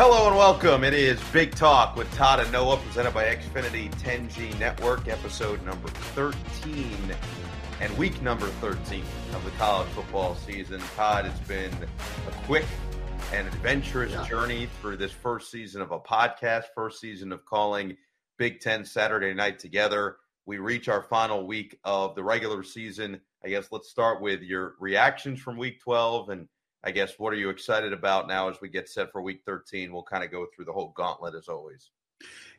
[0.00, 0.84] Hello and welcome.
[0.84, 5.88] It is Big Talk with Todd and Noah, presented by Xfinity 10G Network, episode number
[5.88, 6.96] 13
[7.80, 9.02] and week number 13
[9.34, 10.80] of the college football season.
[10.94, 12.64] Todd, it's been a quick
[13.32, 14.24] and adventurous yeah.
[14.28, 17.96] journey through this first season of a podcast, first season of calling
[18.36, 20.18] Big Ten Saturday night together.
[20.46, 23.20] We reach our final week of the regular season.
[23.44, 26.48] I guess let's start with your reactions from week 12 and
[26.84, 29.92] I guess what are you excited about now as we get set for week 13?
[29.92, 31.90] We'll kind of go through the whole gauntlet as always.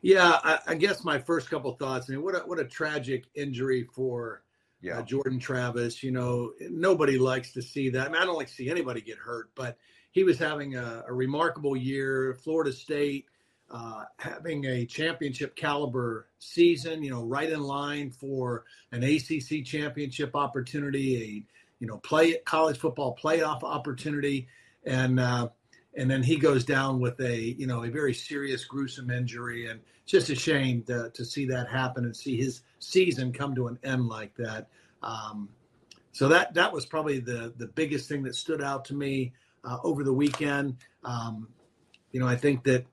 [0.02, 2.08] Yeah, I, I guess my first couple thoughts.
[2.08, 4.42] I mean, what a, what a tragic injury for
[4.82, 4.98] uh, yeah.
[4.98, 6.02] uh, Jordan Travis.
[6.02, 8.06] You know, nobody likes to see that.
[8.06, 9.76] I, mean, I don't like to see anybody get hurt, but
[10.10, 12.38] he was having a, a remarkable year.
[12.42, 13.26] Florida State
[13.70, 17.02] uh, having a championship caliber season.
[17.02, 21.16] You know, right in line for an ACC championship opportunity.
[21.16, 21.44] A
[21.80, 24.46] you know, play college football playoff opportunity,
[24.84, 25.48] and uh,
[25.96, 29.80] and then he goes down with a you know a very serious, gruesome injury, and
[30.02, 33.66] it's just a shame to, to see that happen and see his season come to
[33.66, 34.68] an end like that.
[35.02, 35.48] Um,
[36.12, 39.32] so that that was probably the the biggest thing that stood out to me
[39.64, 40.76] uh, over the weekend.
[41.02, 41.48] Um,
[42.12, 42.84] you know, I think that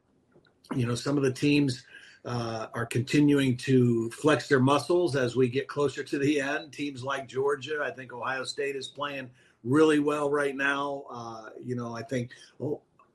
[0.76, 1.84] you know some of the teams
[2.26, 6.74] uh, are continuing to flex their muscles as we get closer to the end.
[6.74, 9.30] Teams like Georgia, I think Ohio State is playing
[9.64, 11.04] really well right now.
[11.10, 12.32] Uh, you know, I think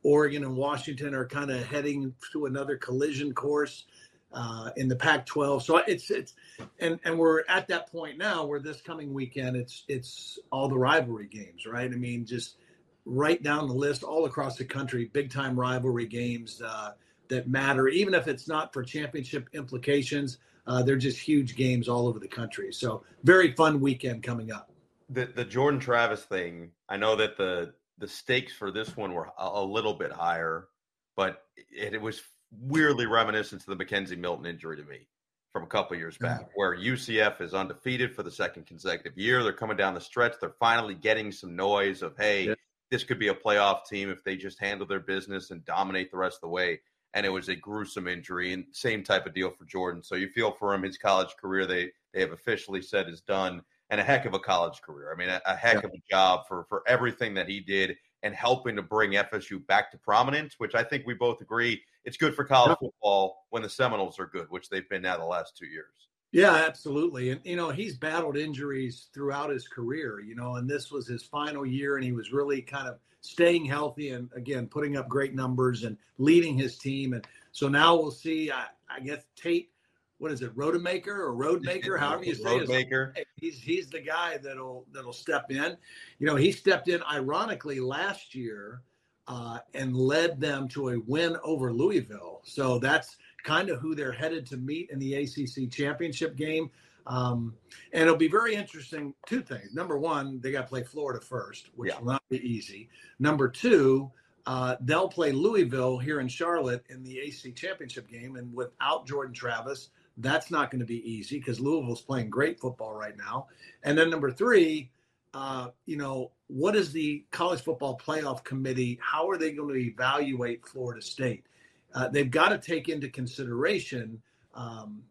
[0.03, 3.85] Oregon and Washington are kind of heading to another collision course
[4.33, 5.63] uh, in the Pac-12.
[5.63, 6.35] So it's it's
[6.81, 10.79] and and we're at that point now where this coming weekend it's it's all the
[10.79, 11.91] rivalry games, right?
[11.91, 12.57] I mean, just
[13.05, 16.63] right down the list all across the country, big time rivalry games.
[16.63, 16.93] Uh,
[17.33, 20.39] that matter, even if it's not for championship implications.
[20.65, 22.73] Uh, they're just huge games all over the country.
[22.73, 24.71] So very fun weekend coming up.
[25.11, 26.71] The the Jordan Travis thing.
[26.89, 30.69] I know that the the stakes for this one were a, a little bit higher,
[31.17, 32.23] but it, it, was
[32.61, 35.09] weirdly reminiscent to the McKenzie Milton injury to me
[35.53, 36.47] from a couple years back, yeah.
[36.55, 39.43] where UCF is undefeated for the second consecutive year.
[39.43, 40.35] They're coming down the stretch.
[40.41, 42.47] They're finally getting some noise of hey.
[42.49, 42.55] Yeah.
[42.91, 46.19] This could be a playoff team if they just handle their business and dominate the
[46.19, 46.81] rest of the way
[47.15, 50.03] and it was a gruesome injury and same type of deal for Jordan.
[50.03, 53.63] So you feel for him, his college career they they have officially said is done,
[53.91, 55.13] and a heck of a college career.
[55.13, 55.89] I mean, a, a heck yeah.
[55.89, 59.91] of a job for for everything that he did and helping to bring FSU back
[59.91, 62.89] to prominence, which I think we both agree it's good for college yeah.
[62.89, 66.09] football when the Seminoles are good, which they've been now the last two years.
[66.33, 67.31] Yeah, absolutely.
[67.31, 71.23] And, you know, he's battled injuries throughout his career, you know, and this was his
[71.23, 75.35] final year, and he was really kind of staying healthy and, again, putting up great
[75.35, 77.13] numbers and leading his team.
[77.13, 79.71] And so now we'll see, I, I guess, Tate,
[80.17, 83.15] what is it, Rodemaker or Roadmaker, however you say Roadmaker.
[83.17, 83.27] it.
[83.37, 85.77] He's, he's the guy that'll, that'll step in.
[86.19, 88.81] You know, he stepped in, ironically, last year
[89.29, 92.41] uh, and led them to a win over Louisville.
[92.45, 96.71] So that's kind of who they're headed to meet in the ACC championship game.
[97.07, 97.55] Um,
[97.93, 99.15] and it'll be very interesting.
[99.27, 99.75] Two things.
[99.75, 101.99] Number one, they got to play Florida first, which yeah.
[101.99, 102.89] will not be easy.
[103.19, 104.11] Number two,
[104.47, 108.37] uh, they'll play Louisville here in Charlotte in the ACC championship game.
[108.37, 112.95] And without Jordan Travis, that's not going to be easy because Louisville's playing great football
[112.95, 113.47] right now.
[113.83, 114.91] And then number three,
[115.35, 118.99] uh, you know, what is the college football playoff committee?
[119.03, 121.47] How are they going to evaluate Florida State?
[121.95, 124.23] Uh, they've got to take into consideration
[124.55, 125.03] um,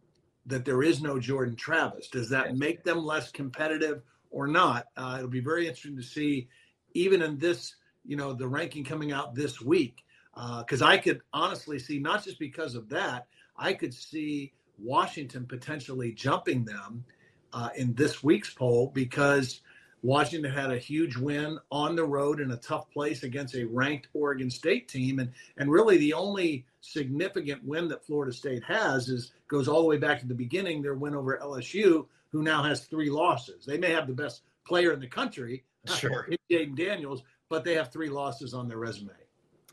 [0.45, 2.07] that there is no Jordan Travis.
[2.07, 4.87] Does that make them less competitive or not?
[4.97, 6.47] Uh, it'll be very interesting to see,
[6.93, 7.75] even in this,
[8.05, 12.23] you know, the ranking coming out this week, because uh, I could honestly see, not
[12.23, 17.05] just because of that, I could see Washington potentially jumping them
[17.53, 19.61] uh, in this week's poll because
[20.03, 24.07] Washington had a huge win on the road in a tough place against a ranked
[24.13, 29.31] Oregon State team, and and really the only significant win that Florida State has is
[29.47, 30.81] goes all the way back to the beginning.
[30.81, 33.65] Their win over LSU, who now has three losses.
[33.65, 37.91] They may have the best player in the country, sure, Jayden Daniels, but they have
[37.91, 39.11] three losses on their resume.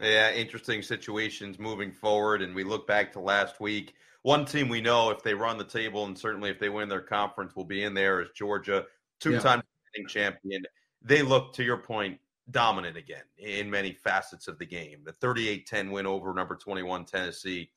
[0.01, 3.95] Yeah, interesting situations moving forward, and we look back to last week.
[4.23, 7.01] One team we know if they run the table, and certainly if they win their
[7.01, 8.85] conference, will be in there is Georgia,
[9.21, 9.63] two-time
[9.97, 10.07] yeah.
[10.07, 10.63] champion.
[11.03, 12.19] They look, to your point,
[12.51, 15.05] dominant again in many facets of the game.
[15.05, 17.71] The 38-10 win over number 21 Tennessee.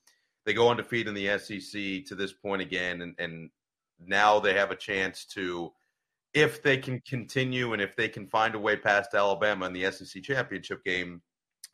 [0.44, 3.50] They go undefeated in the SEC to this point again, and, and
[4.04, 5.72] now they have a chance to,
[6.34, 9.90] if they can continue and if they can find a way past Alabama in the
[9.92, 11.22] SEC championship game,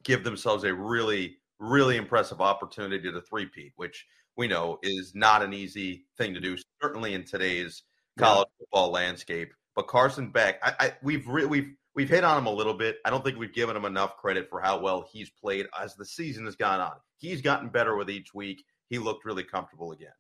[0.02, 4.06] give themselves a really, really impressive opportunity to three-peat, which
[4.37, 7.82] we know is not an easy thing to do, certainly in today's
[8.19, 9.52] college football landscape.
[9.78, 12.96] But Carson Beck, I, I, we've re- we've we've hit on him a little bit.
[13.04, 16.04] I don't think we've given him enough credit for how well he's played as the
[16.04, 16.96] season has gone on.
[17.19, 18.64] He's gotten better with each week.
[18.88, 20.10] He looked really comfortable again.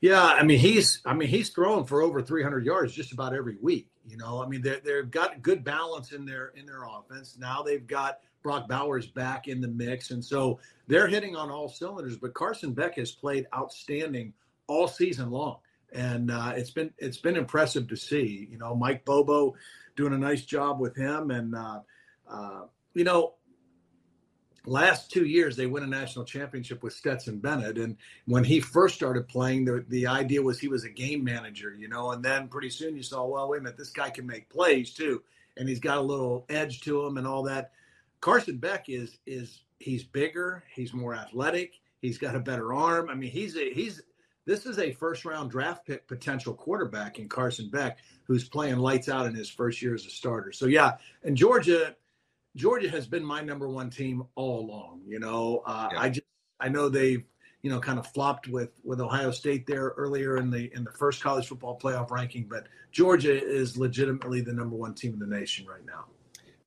[0.00, 3.58] Yeah, I mean he's I mean he's throwing for over 300 yards just about every
[3.60, 3.90] week.
[4.06, 7.36] You know, I mean they they've got good balance in their in their offense.
[7.38, 11.68] Now they've got Brock Bowers back in the mix, and so they're hitting on all
[11.68, 12.16] cylinders.
[12.16, 14.32] But Carson Beck has played outstanding
[14.66, 15.58] all season long,
[15.94, 18.48] and uh, it's been it's been impressive to see.
[18.50, 19.54] You know, Mike Bobo
[19.96, 21.80] doing a nice job with him, and uh,
[22.28, 22.62] uh,
[22.94, 23.34] you know,
[24.66, 27.78] last two years they win a national championship with Stetson Bennett.
[27.78, 27.96] And
[28.26, 31.88] when he first started playing, the, the idea was he was a game manager, you
[31.88, 34.48] know, and then pretty soon you saw, well, wait a minute, this guy can make
[34.48, 35.22] plays too.
[35.56, 37.72] And he's got a little edge to him and all that.
[38.20, 43.08] Carson Beck is is he's bigger, he's more athletic, he's got a better arm.
[43.10, 44.02] I mean, he's a he's
[44.46, 49.08] this is a first round draft pick potential quarterback in Carson Beck who's playing lights
[49.08, 50.52] out in his first year as a starter.
[50.52, 50.92] So yeah,
[51.22, 51.94] and Georgia
[52.56, 55.02] Georgia has been my number one team all along.
[55.06, 56.00] You know, uh, yeah.
[56.00, 56.26] I just
[56.60, 57.24] I know they've
[57.62, 60.92] you know kind of flopped with with Ohio State there earlier in the in the
[60.92, 65.26] first college football playoff ranking, but Georgia is legitimately the number one team in the
[65.26, 66.04] nation right now.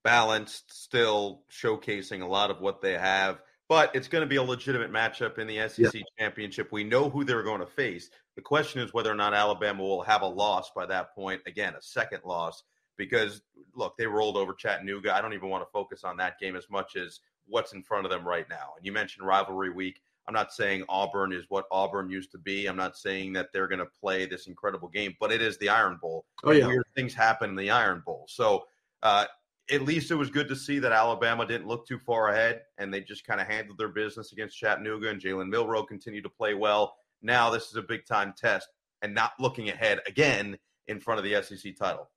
[0.04, 4.44] Balanced, still showcasing a lot of what they have, but it's going to be a
[4.44, 6.02] legitimate matchup in the SEC yeah.
[6.20, 6.72] championship.
[6.72, 8.10] We know who they're going to face.
[8.36, 11.42] The question is whether or not Alabama will have a loss by that point.
[11.46, 12.64] Again, a second loss
[12.98, 13.42] because
[13.76, 15.16] look, they rolled over Chattanooga.
[15.16, 18.06] I don't even want to focus on that game as much as what's in front
[18.06, 18.74] of them right now.
[18.78, 20.02] And you mentioned rivalry week.
[20.28, 22.66] I'm not saying Auburn is what Auburn used to be.
[22.66, 25.70] I'm not saying that they're going to play this incredible game, but it is the
[25.70, 26.26] Iron Bowl.
[26.44, 28.26] Oh yeah, weird things happen in the Iron Bowl.
[28.28, 28.66] So
[29.04, 29.26] uh,
[29.70, 32.94] at least it was good to see that Alabama didn't look too far ahead and
[32.94, 36.54] they just kind of handled their business against Chattanooga and Jalen Milroe continued to play
[36.54, 36.96] well.
[37.22, 38.68] Now this is a big time test
[39.02, 42.10] and not looking ahead again in front of the SEC title.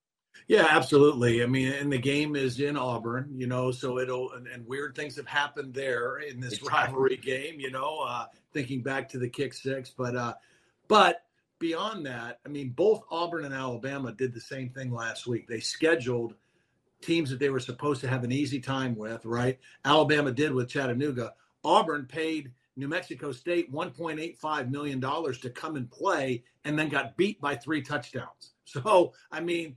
[0.46, 1.42] Yeah, absolutely.
[1.42, 4.94] I mean, and the game is in Auburn, you know, so it'll and, and weird
[4.94, 6.78] things have happened there in this exactly.
[6.78, 10.34] rivalry game, you know, uh, thinking back to the kick six, but uh,
[10.86, 11.22] but
[11.58, 15.46] beyond that, I mean, both Auburn and Alabama did the same thing last week.
[15.46, 16.34] They scheduled
[17.02, 19.58] teams that they were supposed to have an easy time with, right?
[19.84, 21.34] Alabama did with Chattanooga.
[21.64, 27.40] Auburn paid New Mexico State $1.85 million to come and play and then got beat
[27.40, 28.52] by three touchdowns.
[28.64, 29.76] So, I mean,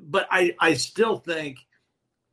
[0.00, 1.58] but I, I still think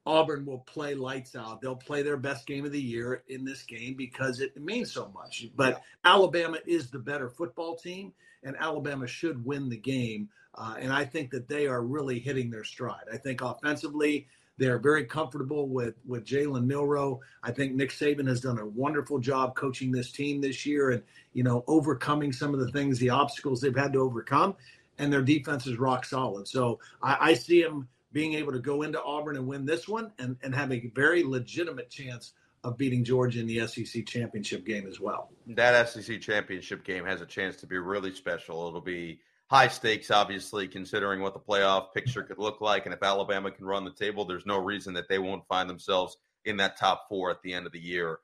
[0.05, 1.61] Auburn will play lights out.
[1.61, 5.11] They'll play their best game of the year in this game because it means so
[5.13, 5.47] much.
[5.55, 6.11] But yeah.
[6.11, 10.29] Alabama is the better football team, and Alabama should win the game.
[10.57, 13.05] Uh, and I think that they are really hitting their stride.
[13.11, 17.19] I think offensively, they're very comfortable with with Jalen Milroe.
[17.43, 21.03] I think Nick Saban has done a wonderful job coaching this team this year, and
[21.33, 24.55] you know overcoming some of the things, the obstacles they've had to overcome
[24.97, 26.47] and their defense is rock solid.
[26.47, 30.11] So I, I see them being able to go into Auburn and win this one
[30.19, 32.33] and, and have a very legitimate chance
[32.63, 35.29] of beating Georgia in the SEC championship game as well.
[35.47, 38.67] That SEC championship game has a chance to be really special.
[38.67, 42.85] It'll be high stakes, obviously, considering what the playoff picture could look like.
[42.85, 46.17] And if Alabama can run the table, there's no reason that they won't find themselves
[46.45, 48.19] in that top four at the end of the year.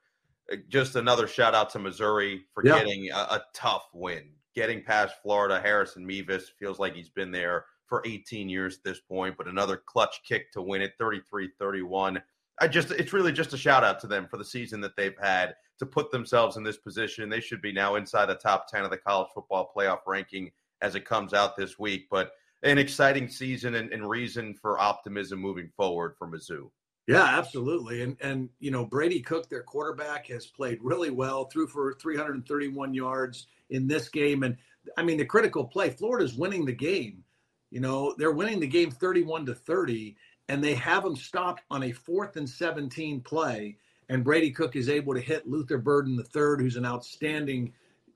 [0.52, 2.78] Uh, just another shout out to Missouri for yeah.
[2.78, 5.60] getting a, a tough win getting past Florida.
[5.60, 9.76] Harrison Mevis feels like he's been there for 18 years at this point, but another
[9.76, 12.22] clutch kick to win it 33 31.
[12.60, 15.16] I just, it's really just a shout out to them for the season that they've
[15.20, 17.28] had to put themselves in this position.
[17.28, 20.52] They should be now inside the top 10 of the college football playoff ranking
[20.82, 22.08] as it comes out this week.
[22.10, 26.70] But an exciting season and, and reason for optimism moving forward for Mizzou.
[27.08, 28.02] Yeah, absolutely.
[28.02, 32.94] And and you know, Brady Cook, their quarterback, has played really well, threw for 331
[32.94, 34.42] yards in this game.
[34.44, 34.56] And
[34.96, 37.24] I mean, the critical play, Florida's winning the game.
[37.70, 40.16] You know, they're winning the game 31 to 30,
[40.48, 43.78] and they have them stopped on a fourth and 17 play.
[44.08, 47.72] And Brady Cook is able to hit Luther Burden the third, who's an outstanding,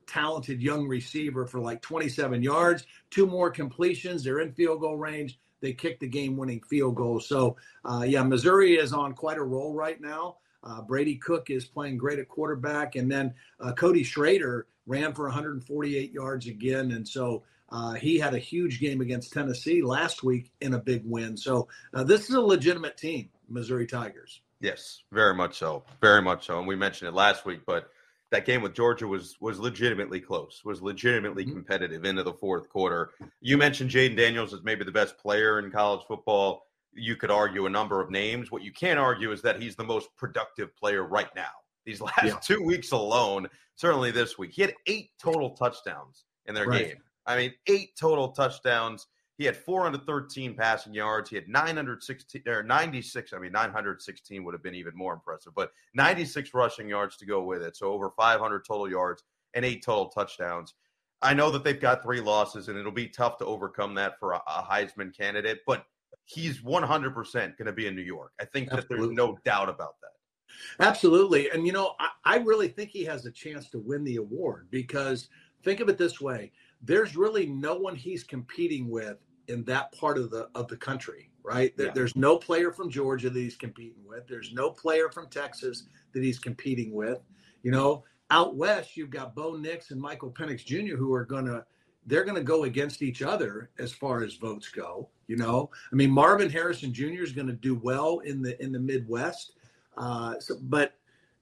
[0.07, 2.85] talented young receiver, for like 27 yards.
[3.09, 4.23] Two more completions.
[4.23, 5.39] They're in field goal range.
[5.61, 7.19] They kick the game winning field goal.
[7.19, 10.37] So, uh, yeah, Missouri is on quite a roll right now.
[10.63, 12.95] Uh, Brady Cook is playing great at quarterback.
[12.95, 16.91] And then uh, Cody Schrader ran for 148 yards again.
[16.91, 21.03] And so uh, he had a huge game against Tennessee last week in a big
[21.05, 21.37] win.
[21.37, 24.41] So uh, this is a legitimate team, Missouri Tigers.
[24.59, 25.83] Yes, very much so.
[26.01, 26.57] Very much so.
[26.57, 27.91] And we mentioned it last week, but
[28.31, 31.53] that game with Georgia was was legitimately close, was legitimately mm-hmm.
[31.53, 33.11] competitive into the fourth quarter.
[33.41, 36.63] You mentioned Jayden Daniels as maybe the best player in college football.
[36.93, 38.51] You could argue a number of names.
[38.51, 41.51] What you can't argue is that he's the most productive player right now.
[41.85, 42.39] These last yeah.
[42.41, 46.87] two weeks alone, certainly this week, he had eight total touchdowns in their right.
[46.87, 46.97] game.
[47.25, 49.07] I mean, eight total touchdowns.
[49.37, 51.29] He had 413 passing yards.
[51.29, 53.33] He had 916 or 96.
[53.33, 57.43] I mean, 916 would have been even more impressive, but 96 rushing yards to go
[57.43, 57.77] with it.
[57.77, 60.73] So over 500 total yards and eight total touchdowns.
[61.21, 64.33] I know that they've got three losses, and it'll be tough to overcome that for
[64.33, 65.85] a, a Heisman candidate, but
[66.25, 68.33] he's 100% going to be in New York.
[68.39, 68.97] I think Absolutely.
[68.97, 70.85] that there's no doubt about that.
[70.85, 71.49] Absolutely.
[71.51, 74.67] And, you know, I, I really think he has a chance to win the award
[74.71, 75.29] because
[75.63, 76.51] think of it this way
[76.81, 79.17] there's really no one he's competing with
[79.47, 81.73] in that part of the of the country, right?
[81.77, 81.91] Yeah.
[81.93, 84.27] There's no player from Georgia that he's competing with.
[84.27, 87.19] There's no player from Texas that he's competing with.
[87.63, 90.95] You know, out west you've got Bo Nix and Michael Penix Jr.
[90.95, 91.65] who are gonna
[92.05, 95.09] they're gonna go against each other as far as votes go.
[95.27, 97.23] You know, I mean Marvin Harrison Jr.
[97.23, 99.53] is gonna do well in the in the Midwest.
[99.97, 100.93] Uh, so, but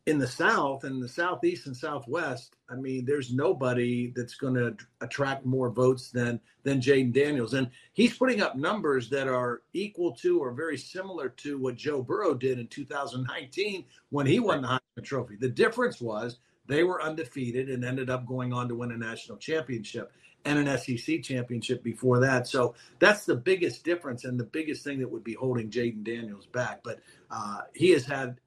[0.06, 4.78] in the South and the Southeast and Southwest, I mean, there's nobody that's going to
[5.02, 10.12] attract more votes than than Jayden Daniels, and he's putting up numbers that are equal
[10.18, 14.68] to or very similar to what Joe Burrow did in 2019 when he won the
[14.68, 15.36] Heisman Trophy.
[15.36, 19.38] The difference was they were undefeated and ended up going on to win a national
[19.38, 20.12] championship
[20.46, 22.48] and an SEC championship before that.
[22.48, 26.46] So that's the biggest difference and the biggest thing that would be holding Jayden Daniels
[26.46, 26.82] back.
[26.84, 27.00] But
[27.32, 28.40] uh, he has had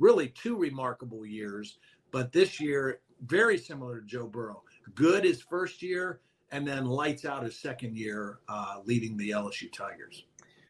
[0.00, 1.78] really two remarkable years.
[2.10, 4.62] But this year, very similar to Joe Burrow.
[4.94, 9.72] Good his first year, and then lights out his second year uh, leading the LSU
[9.72, 10.24] Tigers.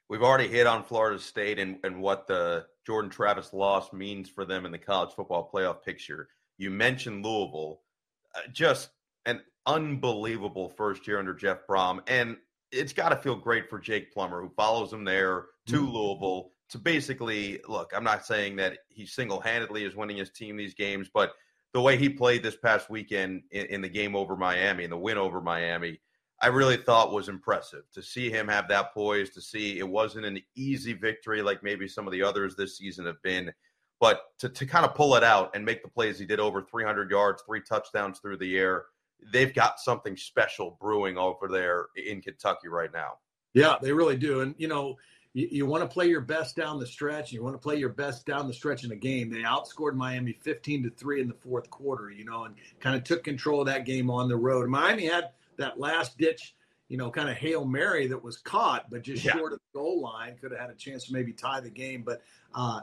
[0.08, 4.44] We've already hit on Florida State and, and what the Jordan Travis loss means for
[4.44, 6.28] them in the college football playoff picture.
[6.58, 7.80] You mentioned Louisville,
[8.34, 8.90] uh, just
[9.24, 12.36] an unbelievable first year under Jeff Brohm, And
[12.72, 15.86] it's got to feel great for Jake Plummer, who follows him there to mm-hmm.
[15.86, 17.92] Louisville to basically look.
[17.94, 21.32] I'm not saying that he single handedly is winning his team these games, but
[21.72, 24.98] the way he played this past weekend in, in the game over Miami and the
[24.98, 26.00] win over Miami,
[26.40, 30.26] I really thought was impressive to see him have that poise, to see it wasn't
[30.26, 33.52] an easy victory like maybe some of the others this season have been,
[34.00, 36.62] but to, to kind of pull it out and make the plays he did over
[36.62, 38.84] 300 yards, three touchdowns through the air.
[39.32, 43.18] They've got something special brewing over there in Kentucky right now.
[43.52, 44.40] Yeah, they really do.
[44.40, 44.96] And, you know,
[45.32, 47.32] you, you want to play your best down the stretch.
[47.32, 49.30] You want to play your best down the stretch in a game.
[49.30, 53.04] They outscored Miami 15 to 3 in the fourth quarter, you know, and kind of
[53.04, 54.68] took control of that game on the road.
[54.68, 56.54] Miami had that last ditch,
[56.88, 59.32] you know, kind of Hail Mary that was caught, but just yeah.
[59.32, 60.36] short of the goal line.
[60.40, 62.02] Could have had a chance to maybe tie the game.
[62.02, 62.22] But,
[62.54, 62.80] uh,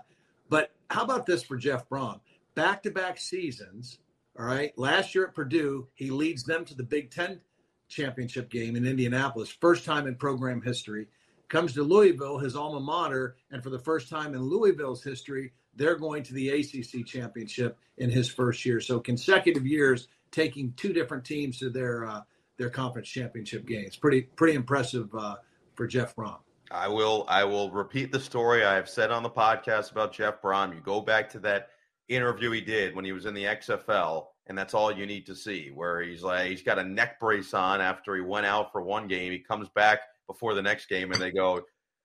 [0.50, 2.22] but how about this for Jeff Brohm?
[2.56, 4.00] Back to back seasons.
[4.40, 4.72] All right.
[4.78, 7.42] Last year at Purdue, he leads them to the Big Ten
[7.90, 11.08] championship game in Indianapolis, first time in program history
[11.50, 15.96] comes to Louisville, his alma mater, and for the first time in Louisville's history, they're
[15.96, 18.82] going to the ACC championship in his first year.
[18.82, 22.22] So consecutive years taking two different teams to their uh,
[22.58, 23.96] their conference championship games.
[23.96, 25.36] Pretty pretty impressive uh,
[25.76, 26.40] for Jeff Brohm.
[26.72, 30.42] I will I will repeat the story I have said on the podcast about Jeff
[30.42, 30.74] Brohm.
[30.76, 31.70] You go back to that
[32.10, 35.36] interview he did when he was in the XFL, and that's all you need to
[35.36, 35.72] see.
[35.74, 39.08] Where he's like he's got a neck brace on after he went out for one
[39.08, 39.32] game.
[39.32, 41.62] He comes back before the next game and they go,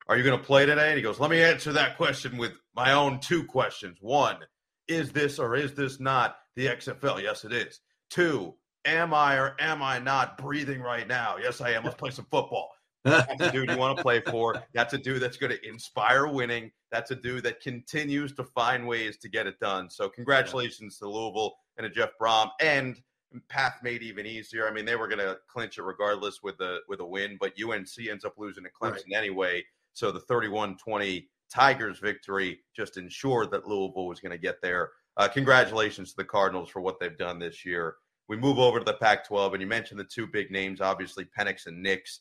[0.08, 0.88] Are you going to play today?
[0.88, 3.98] And he goes, Let me answer that question with my own two questions.
[4.00, 4.38] One,
[4.88, 7.22] is this or is this not the XFL?
[7.22, 7.80] Yes, it is.
[8.10, 11.36] Two, am I or am I not breathing right now?
[11.40, 11.84] Yes, I am.
[11.84, 12.70] Let's play some football.
[13.04, 14.62] That's a dude you want to play for.
[14.74, 16.70] That's a dude that's going to inspire winning.
[16.92, 19.90] That's a dude that continues to find ways to get it done.
[19.90, 23.00] So, congratulations to Louisville and to Jeff Brohm And
[23.48, 24.68] path made even easier.
[24.68, 27.52] I mean, they were going to clinch it regardless with the with a win, but
[27.62, 29.16] UNC ends up losing to Clemson right.
[29.16, 29.64] anyway.
[29.94, 34.90] So the 31-20 Tigers victory just ensured that Louisville was going to get there.
[35.16, 37.96] Uh, congratulations to the Cardinals for what they've done this year.
[38.28, 41.66] We move over to the Pac-12, and you mentioned the two big names, obviously Penix
[41.66, 42.20] and Nix.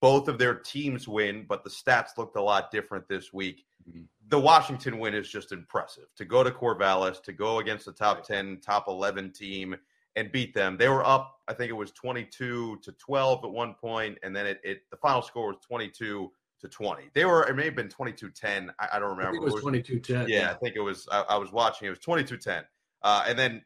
[0.00, 3.64] both of their teams win, but the stats looked a lot different this week.
[3.88, 4.02] Mm-hmm.
[4.28, 6.04] The Washington win is just impressive.
[6.16, 9.74] To go to Corvallis, to go against the top 10, top 11 team
[10.18, 10.76] and beat them.
[10.76, 14.46] They were up, I think it was 22 to 12 at one point, and then
[14.46, 17.04] it, it the final score was 22 to 20.
[17.14, 18.72] They were, it may have been 22 10.
[18.80, 19.36] I, I, don't remember.
[19.36, 20.28] it was, was 22 10.
[20.28, 22.64] Yeah, yeah, I think it was, I, I was watching, it was 22 10.
[23.02, 23.62] Uh, and then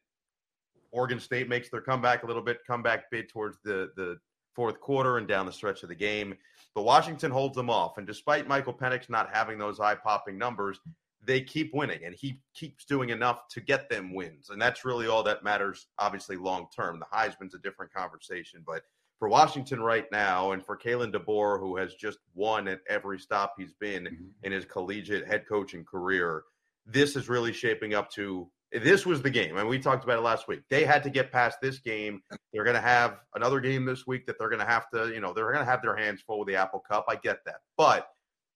[0.90, 4.18] Oregon State makes their comeback a little bit, comeback bid towards the, the
[4.54, 6.35] fourth quarter and down the stretch of the game.
[6.75, 7.97] But Washington holds them off.
[7.97, 10.78] And despite Michael Penix not having those eye popping numbers,
[11.24, 14.50] they keep winning and he keeps doing enough to get them wins.
[14.50, 16.98] And that's really all that matters, obviously, long term.
[16.98, 18.62] The Heisman's a different conversation.
[18.66, 18.82] But
[19.18, 23.54] for Washington right now, and for Kalen DeBoer, who has just won at every stop
[23.56, 24.24] he's been mm-hmm.
[24.42, 26.42] in his collegiate head coaching career,
[26.86, 30.22] this is really shaping up to this was the game, and we talked about it
[30.22, 30.62] last week.
[30.70, 32.22] They had to get past this game.
[32.52, 35.20] They're going to have another game this week that they're going to have to, you
[35.20, 37.04] know, they're going to have their hands full with the Apple Cup.
[37.06, 38.08] I get that, but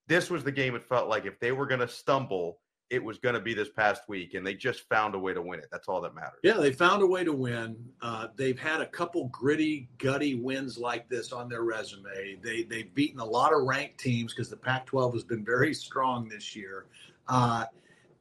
[0.07, 0.75] this was the game.
[0.75, 2.59] It felt like if they were going to stumble,
[2.89, 5.43] it was going to be this past week, and they just found a way to
[5.43, 5.67] win it.
[5.73, 6.39] That's all that matters.
[6.45, 7.77] Yeah, they found a way to win.
[8.01, 12.39] Uh, they've had a couple gritty, gutty wins like this on their resume.
[12.43, 16.29] They they've beaten a lot of ranked teams because the Pac-12 has been very strong
[16.29, 16.87] this year.
[17.29, 17.65] Uh,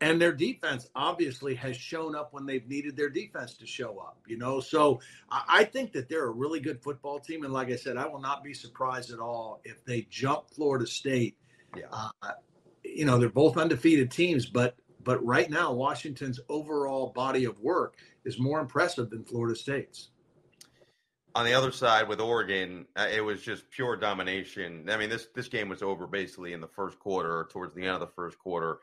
[0.02, 4.18] and their defense obviously has shown up when they've needed their defense to show up
[4.28, 5.00] you know so
[5.32, 8.20] i think that they're a really good football team and like i said i will
[8.20, 11.38] not be surprised at all if they jump florida state
[11.76, 11.86] yeah.
[11.92, 12.32] Uh,
[12.84, 17.96] you know they're both undefeated teams but but right now washington's overall body of work
[18.26, 20.10] is more impressive than florida state's
[21.36, 24.90] on the other side with Oregon, uh, it was just pure domination.
[24.90, 27.82] I mean, this this game was over basically in the first quarter, or towards the
[27.82, 28.80] end of the first quarter.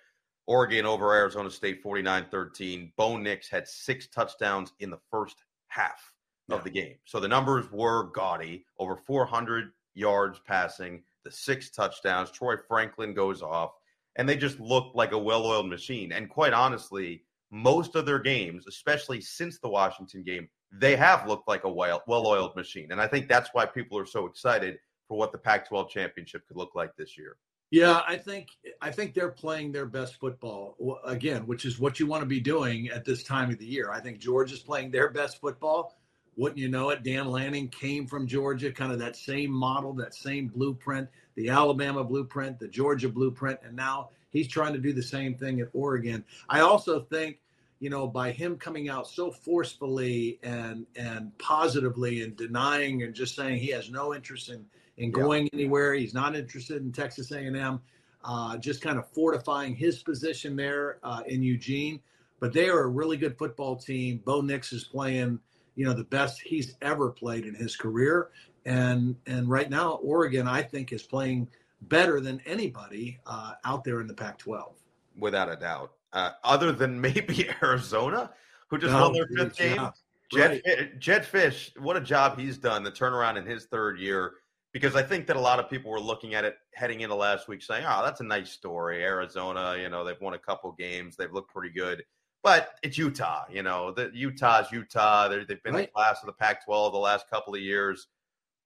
[0.47, 2.93] Oregon over Arizona State 49 13.
[2.97, 5.37] Bo Nix had six touchdowns in the first
[5.69, 6.13] half
[6.51, 6.65] of yeah.
[6.65, 6.97] the game.
[7.07, 12.31] So the numbers were gaudy over 400 yards passing, the six touchdowns.
[12.31, 13.73] Troy Franklin goes off,
[14.17, 16.13] and they just looked like a well oiled machine.
[16.13, 21.49] And quite honestly, most of their games, especially since the Washington game, they have looked
[21.49, 22.93] like a well oiled machine.
[22.93, 26.47] And I think that's why people are so excited for what the Pac 12 championship
[26.49, 27.37] could look like this year.
[27.71, 28.49] Yeah, I think
[28.83, 32.39] I think they're playing their best football again, which is what you want to be
[32.39, 33.91] doing at this time of the year.
[33.91, 35.99] I think George is playing their best football.
[36.37, 37.03] Wouldn't you know it?
[37.03, 42.05] Dan Lanning came from Georgia, kind of that same model, that same blueprint, the Alabama
[42.05, 46.25] blueprint, the Georgia blueprint, and now he's trying to do the same thing at Oregon.
[46.49, 47.39] I also think,
[47.81, 53.35] you know, by him coming out so forcefully and and positively and denying and just
[53.35, 54.65] saying he has no interest in
[54.97, 55.51] in going yeah.
[55.55, 55.95] anywhere.
[55.95, 57.81] He's not interested in Texas A&M.
[58.25, 62.01] Uh, just kind of fortifying his position there uh, in Eugene.
[62.39, 64.21] But they are a really good football team.
[64.25, 65.41] Bo Nix is playing,
[65.75, 68.31] you know, the best he's ever played in his career.
[68.65, 71.49] And and right now, Oregon, I think, is playing
[71.83, 74.73] better than anybody uh, out there in the Pac-12.
[75.19, 75.93] Without a doubt.
[76.13, 78.31] Uh, other than maybe Arizona,
[78.69, 79.77] who just won their fifth game.
[79.77, 79.91] Yeah.
[80.33, 80.99] Jedd, right.
[80.99, 82.83] Jedd Fisch, what a job he's done.
[82.83, 84.35] The turnaround in his third year
[84.73, 87.47] because I think that a lot of people were looking at it heading into last
[87.47, 89.05] week saying, oh, that's a nice story.
[89.05, 92.03] Arizona, you know, they've won a couple games, they've looked pretty good.
[92.43, 95.29] But it's Utah, you know, the Utah's Utah.
[95.29, 95.87] they have been right.
[95.87, 98.09] the class of the Pac 12 the last couple of years.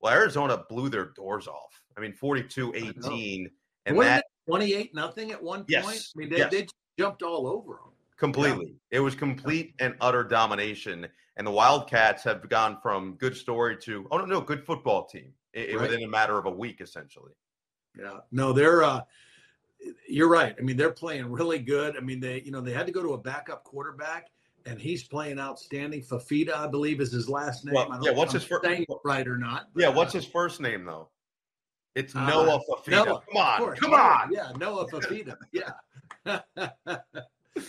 [0.01, 1.83] Well, Arizona blew their doors off.
[1.97, 3.51] I mean, 42 18.
[3.85, 5.71] And that 28 nothing at one point.
[5.71, 6.51] Yes, I mean, they, yes.
[6.51, 6.67] they
[6.99, 7.93] jumped all over them.
[8.17, 8.77] Completely.
[8.91, 8.99] Yeah.
[8.99, 11.07] It was complete and utter domination.
[11.37, 15.33] And the Wildcats have gone from good story to, oh, no, no, good football team
[15.55, 15.79] right.
[15.79, 17.33] within a matter of a week, essentially.
[17.99, 18.83] Yeah, no, they're.
[18.83, 19.03] Uh,
[20.09, 20.55] you're right.
[20.59, 21.97] I mean, they're playing really good.
[21.97, 24.29] I mean, they you know they had to go to a backup quarterback,
[24.65, 26.03] and he's playing outstanding.
[26.03, 27.75] Fifita, I believe, is his last name.
[27.75, 28.65] Well, yeah, what's his first?
[28.65, 28.85] name?
[29.05, 29.69] Right or not?
[29.75, 31.09] But, yeah, what's uh, his first name though?
[31.95, 32.91] It's uh, Noah Fifita.
[33.07, 34.33] Noah, come on, course, come on.
[34.33, 35.37] Yeah, Noah Fifita.
[35.53, 35.73] Yeah.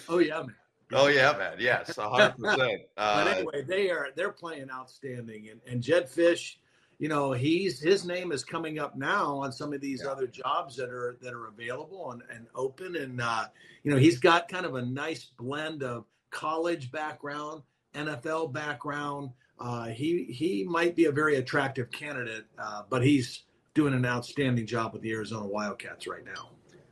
[0.10, 0.56] oh yeah, man.
[0.94, 1.58] Oh yeah, man.
[1.60, 2.82] Yes, hundred percent.
[2.98, 6.56] Uh, but anyway, they are they're playing outstanding, and and Jedd Fisch
[7.00, 10.12] you know he's his name is coming up now on some of these yeah.
[10.12, 13.46] other jobs that are that are available and, and open and uh,
[13.84, 17.62] you know he's got kind of a nice blend of college background
[17.96, 19.32] nfl background.
[19.60, 24.66] Uh, he he might be a very attractive candidate uh, but he's doing an outstanding
[24.66, 26.50] job with the arizona wildcats right now.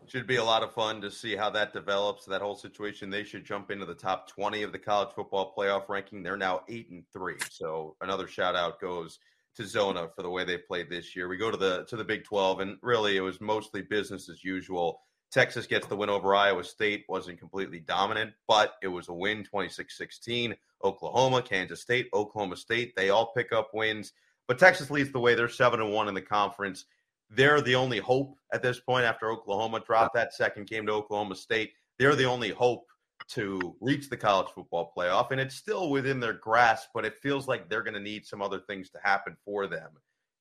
[0.08, 3.10] Should be a lot of fun to see how that develops that whole situation.
[3.10, 6.22] They should jump into the top 20 of the college football playoff ranking.
[6.22, 7.38] They're now eight and three.
[7.50, 9.18] So another shout out goes
[9.56, 11.28] to Zona for the way they played this year.
[11.28, 14.44] We go to the to the Big 12 and really it was mostly business as
[14.44, 15.02] usual.
[15.32, 19.44] Texas gets the win over Iowa State, wasn't completely dominant, but it was a win
[19.44, 20.56] 26-16.
[20.84, 24.14] Oklahoma, Kansas State, Oklahoma State, they all pick up wins.
[24.48, 25.36] But Texas leads the way.
[25.36, 26.86] They're 7 and 1 in the conference.
[27.30, 31.36] they're the only hope at this point after Oklahoma dropped that second game to Oklahoma
[31.36, 31.74] State.
[31.98, 32.86] They're the only hope
[33.28, 35.32] to reach the college football playoff.
[35.32, 38.42] And it's still within their grasp, but it feels like they're going to need some
[38.42, 39.90] other things to happen for them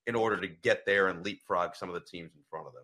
[0.07, 2.83] in order to get there and leapfrog some of the teams in front of them.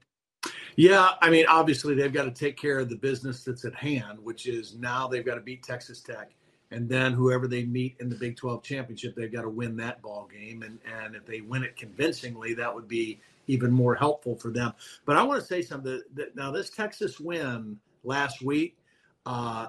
[0.77, 4.19] Yeah, I mean, obviously they've got to take care of the business that's at hand,
[4.23, 6.31] which is now they've got to beat Texas Tech,
[6.71, 10.01] and then whoever they meet in the Big 12 championship, they've got to win that
[10.01, 14.37] ball game, and and if they win it convincingly, that would be even more helpful
[14.37, 14.73] for them.
[15.05, 15.93] But I want to say something.
[15.93, 18.79] That, that now this Texas win last week,
[19.27, 19.67] uh,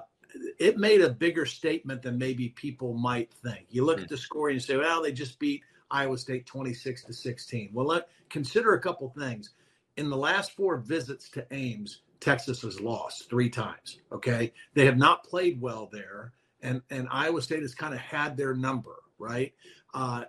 [0.58, 3.66] it made a bigger statement than maybe people might think.
[3.70, 4.04] You look mm-hmm.
[4.04, 7.70] at the score and you say, well, they just beat Iowa State 26 to 16.
[7.72, 9.50] Well, let consider a couple things
[9.96, 13.98] in the last four visits to Ames, Texas has lost three times.
[14.10, 14.52] Okay.
[14.74, 16.32] They have not played well there.
[16.62, 19.52] And, and Iowa State has kind of had their number, right?
[19.92, 20.24] Uh,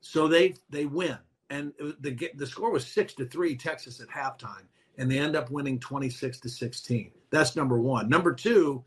[0.00, 1.18] so they they win.
[1.50, 4.64] And the the score was six to three, Texas at halftime,
[4.96, 7.10] and they end up winning 26 to 16.
[7.30, 8.08] That's number one.
[8.08, 8.84] Number two,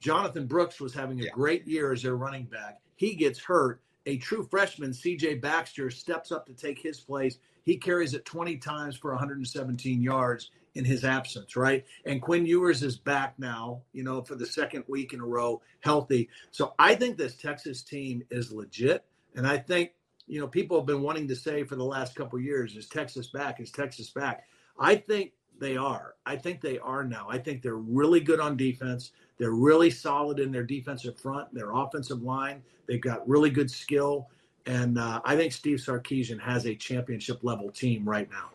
[0.00, 1.30] Jonathan Brooks was having a yeah.
[1.30, 2.80] great year as their running back.
[2.96, 3.80] He gets hurt.
[4.08, 7.38] A true freshman, CJ Baxter, steps up to take his place.
[7.64, 11.84] He carries it 20 times for 117 yards in his absence, right?
[12.04, 15.60] And Quinn Ewers is back now, you know, for the second week in a row,
[15.80, 16.28] healthy.
[16.52, 19.04] So I think this Texas team is legit.
[19.34, 19.92] And I think,
[20.28, 23.28] you know, people have been wanting to say for the last couple years, is Texas
[23.28, 23.60] back?
[23.60, 24.44] Is Texas back?
[24.78, 26.14] I think they are.
[26.24, 27.26] I think they are now.
[27.30, 29.12] I think they're really good on defense.
[29.38, 32.62] They're really solid in their defensive front, their offensive line.
[32.86, 34.28] They've got really good skill.
[34.66, 38.50] And uh, I think Steve Sarkisian has a championship level team right now.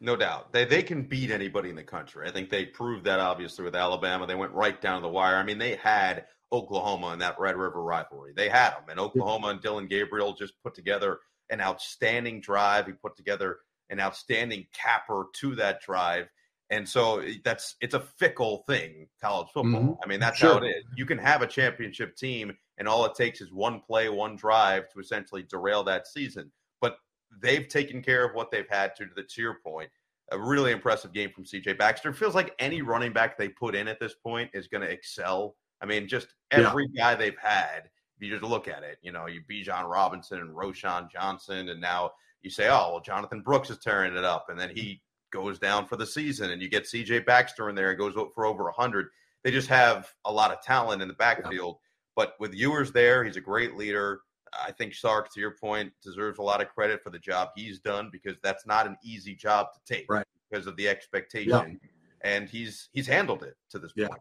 [0.00, 0.52] No doubt.
[0.52, 2.28] They they can beat anybody in the country.
[2.28, 4.26] I think they proved that obviously with Alabama.
[4.26, 5.36] They went right down to the wire.
[5.36, 8.32] I mean, they had Oklahoma in that Red River rivalry.
[8.36, 8.84] They had them.
[8.90, 12.86] And Oklahoma and Dillon Gabriel just put together an outstanding drive.
[12.86, 16.28] He put together an outstanding capper to that drive.
[16.70, 19.82] And so that's it's a fickle thing, college football.
[19.82, 20.02] Mm-hmm.
[20.02, 20.54] I mean, that's sure.
[20.54, 20.84] how it is.
[20.96, 24.88] You can have a championship team and all it takes is one play, one drive
[24.90, 26.50] to essentially derail that season.
[26.80, 26.98] But
[27.40, 29.06] they've taken care of what they've had to.
[29.06, 29.90] To, the, to your point,
[30.32, 31.74] a really impressive game from C.J.
[31.74, 32.10] Baxter.
[32.10, 34.90] It feels like any running back they put in at this point is going to
[34.90, 35.56] excel.
[35.80, 37.02] I mean, just every yeah.
[37.02, 37.90] guy they've had.
[38.18, 41.80] If you just look at it, you know, you Bijan Robinson and Roschon Johnson, and
[41.80, 45.02] now you say, oh, well, Jonathan Brooks is tearing it up, and then he
[45.36, 47.20] goes down for the season, and you get C.J.
[47.20, 49.08] Baxter in there and goes for over hundred.
[49.44, 51.78] They just have a lot of talent in the backfield.
[52.16, 54.20] But with Ewers there, he's a great leader.
[54.52, 57.78] I think Sark, to your point, deserves a lot of credit for the job he's
[57.78, 60.24] done because that's not an easy job to take right.
[60.50, 61.50] because of the expectation.
[61.82, 61.88] Yeah.
[62.22, 64.08] And he's he's handled it to this yeah.
[64.08, 64.20] point.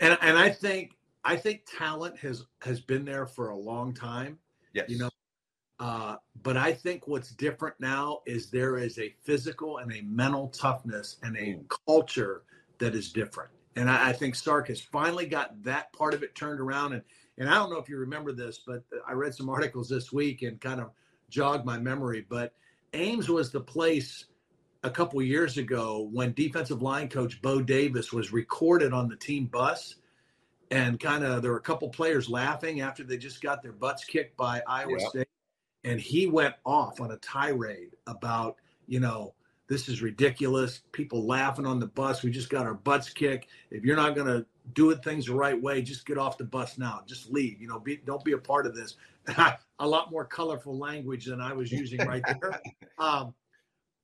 [0.00, 4.38] And and I think I think talent has has been there for a long time.
[4.74, 4.86] Yes.
[4.88, 5.10] You know,
[5.80, 10.48] uh, but I think what's different now is there is a physical and a mental
[10.48, 11.64] toughness and a mm.
[11.86, 12.42] culture
[12.78, 13.50] that is different.
[13.76, 16.94] And I, I, think Sark has finally got that part of it turned around.
[16.94, 17.02] And
[17.38, 20.42] and I don't know if you remember this, but I read some articles this week
[20.42, 20.90] and kind of
[21.30, 22.26] jogged my memory.
[22.28, 22.54] But
[22.92, 24.24] Ames was the place
[24.82, 29.46] a couple years ago when defensive line coach Bo Davis was recorded on the team
[29.46, 29.94] bus.
[30.72, 34.04] And kind of there were a couple players laughing after they just got their butts
[34.04, 35.08] kicked by Iowa yep.
[35.08, 35.28] State.
[35.88, 39.32] And he went off on a tirade about, you know,
[39.68, 40.82] this is ridiculous.
[40.92, 42.22] People laughing on the bus.
[42.22, 43.46] We just got our butts kicked.
[43.70, 46.44] If you're not going to do it things the right way, just get off the
[46.44, 47.00] bus now.
[47.06, 47.58] Just leave.
[47.58, 48.96] You know, be, don't be a part of this.
[49.78, 52.60] a lot more colorful language than I was using right there.
[52.98, 53.32] Um,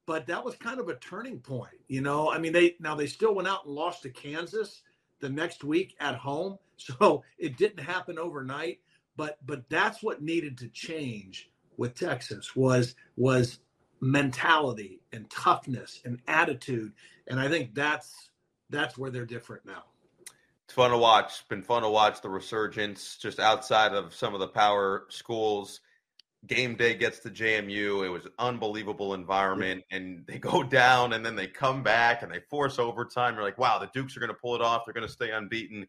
[0.07, 1.75] but that was kind of a turning point.
[1.89, 4.83] You know, I mean, they now they still went out and lost to Kansas
[5.19, 8.79] the next week at home, so it didn't happen overnight.
[9.17, 13.59] But but that's what needed to change with Texas was was
[14.01, 16.93] mentality and toughness and attitude,
[17.27, 18.31] and I think that's
[18.71, 19.85] that's where they're different now.
[20.65, 21.27] It's fun to watch.
[21.27, 25.81] It's been fun to watch the resurgence just outside of some of the power schools.
[26.47, 28.05] Game day gets to JMU.
[28.05, 32.33] It was an unbelievable environment, and they go down, and then they come back, and
[32.33, 33.35] they force overtime.
[33.35, 34.83] You're like, wow, the Dukes are going to pull it off.
[34.85, 35.87] They're going to stay unbeaten.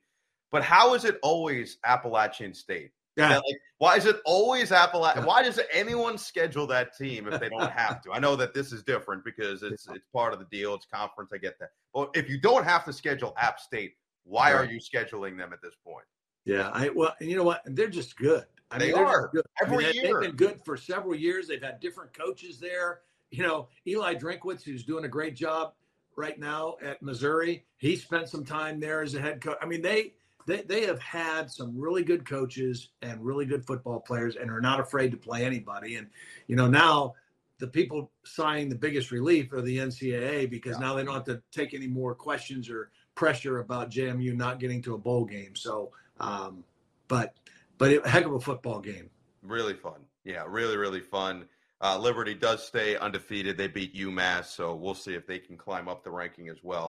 [0.52, 2.92] But how is it always Appalachian State?
[3.16, 3.36] Yeah.
[3.36, 5.26] Like, why is it always Appalachian?
[5.26, 8.12] Why does anyone schedule that team if they don't have to?
[8.12, 10.74] I know that this is different because it's it's part of the deal.
[10.76, 11.32] It's conference.
[11.34, 11.70] I get that.
[11.94, 14.62] But if you don't have to schedule App State, why right.
[14.62, 16.06] are you scheduling them at this point?
[16.46, 17.62] Yeah, I well, and you know what?
[17.66, 18.46] They're just good.
[18.72, 19.46] I they mean, are good.
[19.62, 20.22] every I mean, year.
[20.22, 21.48] They've been good for several years.
[21.48, 23.02] They've had different coaches there.
[23.32, 25.74] You know, Eli Drinkwitz, who's doing a great job
[26.16, 27.66] right now at Missouri.
[27.78, 29.58] He spent some time there as a head coach.
[29.62, 30.14] I mean, they
[30.46, 34.62] they they have had some really good coaches and really good football players, and are
[34.62, 35.96] not afraid to play anybody.
[35.96, 36.08] And
[36.48, 37.16] you know, now
[37.60, 40.88] the people signing the biggest relief are the NCAA because yeah.
[40.88, 44.82] now they don't have to take any more questions or pressure about JMU not getting
[44.84, 45.56] to a bowl game.
[45.56, 46.64] So, um,
[47.08, 47.36] but
[47.78, 49.10] but a heck of a football game.
[49.42, 50.02] Really fun.
[50.24, 51.46] Yeah, really really fun.
[51.82, 53.58] Uh, Liberty does stay undefeated.
[53.58, 56.90] They beat UMass, so we'll see if they can climb up the ranking as well.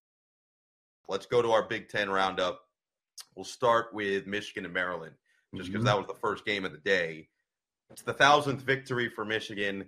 [1.11, 2.61] Let's go to our Big Ten roundup.
[3.35, 5.13] We'll start with Michigan and Maryland,
[5.53, 5.87] just because mm-hmm.
[5.87, 7.27] that was the first game of the day.
[7.89, 9.87] It's the thousandth victory for Michigan.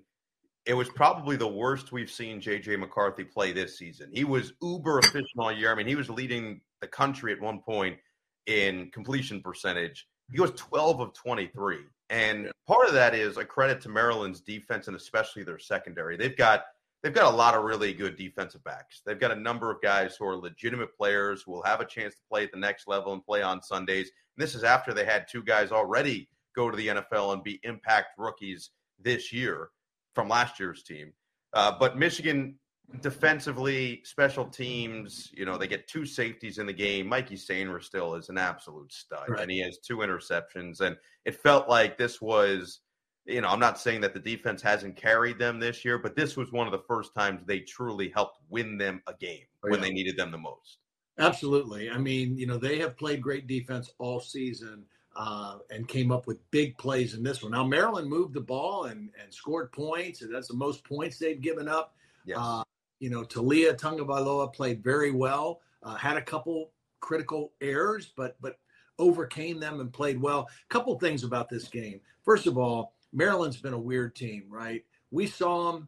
[0.65, 4.09] It was probably the worst we've seen JJ McCarthy play this season.
[4.11, 5.71] He was uber efficient all year.
[5.71, 7.97] I mean, he was leading the country at one point
[8.45, 10.05] in completion percentage.
[10.29, 11.77] He was 12 of 23.
[12.09, 16.17] And part of that is a credit to Maryland's defense and especially their secondary.
[16.17, 16.65] They've got
[17.03, 19.01] they've got a lot of really good defensive backs.
[19.05, 22.15] They've got a number of guys who are legitimate players who will have a chance
[22.15, 24.09] to play at the next level and play on Sundays.
[24.35, 27.59] And this is after they had two guys already go to the NFL and be
[27.63, 29.69] impact rookies this year
[30.15, 31.11] from last year's team.
[31.53, 32.55] Uh, but Michigan
[33.01, 37.07] defensively, special teams, you know, they get two safeties in the game.
[37.07, 39.41] Mike Sainristil is an absolute stud, right.
[39.41, 40.79] and he has two interceptions.
[40.79, 42.79] And it felt like this was–
[43.25, 46.35] you know, I'm not saying that the defense hasn't carried them this year, but this
[46.35, 49.81] was one of the first times they truly helped win them a game oh, when
[49.81, 50.79] they needed them the most.
[51.19, 51.89] Absolutely.
[51.89, 54.83] I mean, you know, they have played great defense all season
[55.15, 57.51] uh, and came up with big plays in this one.
[57.51, 61.39] Now, Maryland moved the ball and, and scored points, and that's the most points they've
[61.39, 61.95] given up.
[62.25, 62.37] Yes.
[62.41, 62.63] Uh,
[62.99, 68.57] you know, Taulia Tagovailoa played very well, uh, had a couple critical errors, but but
[68.97, 70.47] overcame them and played well.
[70.69, 71.99] A couple things about this game.
[72.23, 74.83] First of all, Maryland's been a weird team, right?
[75.11, 75.87] We saw them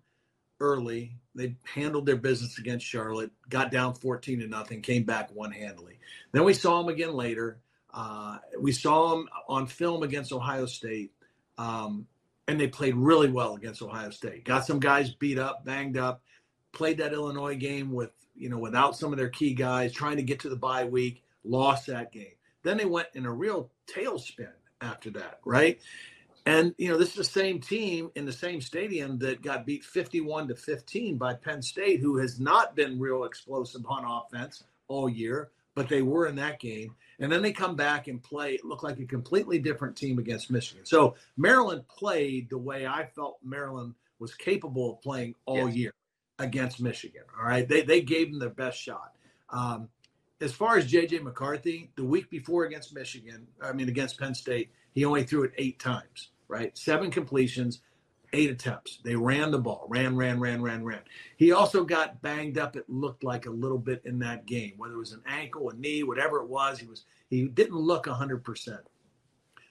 [0.59, 1.17] early.
[1.33, 5.99] They handled their business against Charlotte, got down 14 to nothing, came back won handily.
[6.31, 7.59] Then we saw them again later.
[7.93, 11.11] Uh, we saw them on film against Ohio State,
[11.57, 12.05] um,
[12.47, 14.45] and they played really well against Ohio State.
[14.45, 16.21] Got some guys beat up, banged up.
[16.73, 20.23] Played that Illinois game with you know without some of their key guys, trying to
[20.23, 21.23] get to the bye week.
[21.45, 22.33] Lost that game.
[22.63, 25.79] Then they went in a real tailspin after that, right?
[26.45, 29.83] And you know, this is the same team in the same stadium that got beat
[29.83, 35.09] 51 to 15 by Penn State, who has not been real explosive on offense all
[35.09, 36.95] year, but they were in that game.
[37.19, 40.51] And then they come back and play, it looked like a completely different team against
[40.51, 40.85] Michigan.
[40.85, 45.75] So Maryland played the way I felt Maryland was capable of playing all yes.
[45.75, 45.93] year
[46.37, 47.23] against Michigan.
[47.39, 47.67] All right.
[47.67, 49.13] They they gave them their best shot.
[49.49, 49.89] Um,
[50.41, 54.71] as far as JJ McCarthy, the week before against Michigan, I mean against Penn State,
[54.91, 56.77] he only threw it eight times right?
[56.77, 57.81] Seven completions,
[58.33, 58.99] eight attempts.
[59.03, 61.01] They ran the ball, ran, ran, ran, ran, ran.
[61.37, 62.75] He also got banged up.
[62.75, 65.75] It looked like a little bit in that game, whether it was an ankle, a
[65.75, 66.79] knee, whatever it was.
[66.79, 68.81] He was he didn't look hundred percent.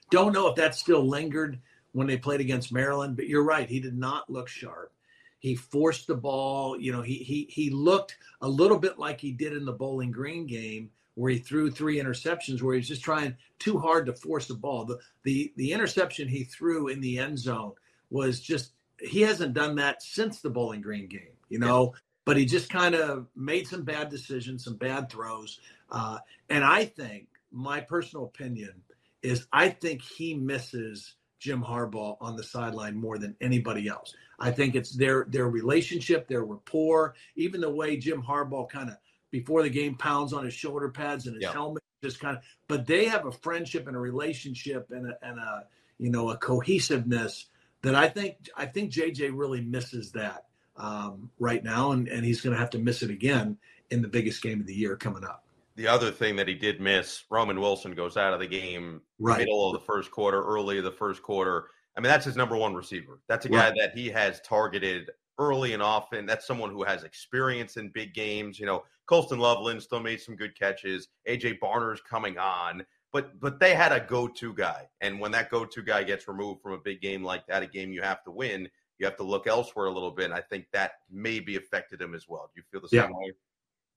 [0.09, 1.59] Don't know if that still lingered
[1.93, 3.69] when they played against Maryland, but you're right.
[3.69, 4.91] He did not look sharp.
[5.39, 6.79] He forced the ball.
[6.79, 10.11] You know, he he he looked a little bit like he did in the Bowling
[10.11, 14.47] Green game where he threw three interceptions where he's just trying too hard to force
[14.47, 14.85] the ball.
[14.85, 17.73] The the the interception he threw in the end zone
[18.09, 21.91] was just he hasn't done that since the Bowling Green game, you know.
[21.93, 21.99] Yeah.
[22.25, 25.59] But he just kind of made some bad decisions, some bad throws,
[25.91, 26.17] uh,
[26.49, 28.81] and I think my personal opinion
[29.21, 34.15] is I think he misses Jim Harbaugh on the sideline more than anybody else.
[34.39, 38.97] I think it's their their relationship, their rapport, even the way Jim Harbaugh kind of
[39.35, 42.87] before the game pounds on his shoulder pads and his helmet just kind of but
[42.87, 45.65] they have a friendship and a relationship and a, and a
[45.97, 47.47] you know a cohesiveness
[47.81, 50.45] that I think I think JJ really misses that
[50.77, 53.57] um, right now, and, and he's going to have to miss it again
[53.91, 55.43] in the biggest game of the year coming up.
[55.75, 59.39] The other thing that he did miss, Roman Wilson goes out of the game right.
[59.39, 61.65] middle of the first quarter, early of the first quarter.
[61.97, 63.19] I mean, that's his number one receiver.
[63.27, 63.73] That's a guy right.
[63.79, 66.25] that he has targeted early and often.
[66.25, 68.59] That's someone who has experience in big games.
[68.59, 71.09] You know, Colston Loveland still made some good catches.
[71.27, 75.81] AJ Barner's coming on, but but they had a go-to guy, and when that go-to
[75.81, 78.69] guy gets removed from a big game like that, a game you have to win,
[78.99, 80.25] you have to look elsewhere a little bit.
[80.25, 82.49] And I think that maybe affected him as well.
[82.53, 83.17] Do you feel the same yeah.
[83.17, 83.33] way?